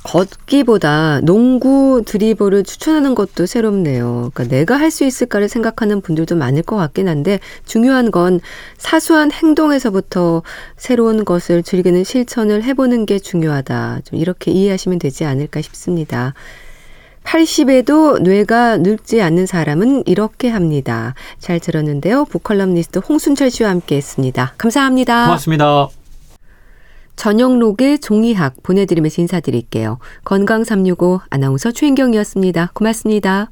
[0.04, 4.30] 걷기보다 농구 드리블을 추천하는 것도 새롭네요.
[4.34, 8.40] 그러니까 내가 할 수 있을까를 생각하는 분들도 많을 것 같긴 한데 중요한 건
[8.76, 10.42] 사소한 행동에서부터
[10.76, 14.00] 새로운 것을 즐기는 실천을 해보는 게 중요하다.
[14.04, 16.34] 좀 이렇게 이해하시면 되지 않을까 싶습니다.
[17.24, 21.14] 80에도 뇌가 늙지 않는 사람은 이렇게 합니다.
[21.38, 22.26] 잘 들었는데요.
[22.26, 24.52] 북컬럼니스트 홍순철 씨와 함께 했습니다.
[24.58, 25.24] 감사합니다.
[25.24, 26.01] 고맙습니다.
[27.16, 29.98] 전영록의 종이학 보내드리면서 인사드릴게요.
[30.24, 32.70] 건강365 아나운서 최인경이었습니다.
[32.74, 33.50] 고맙습니다.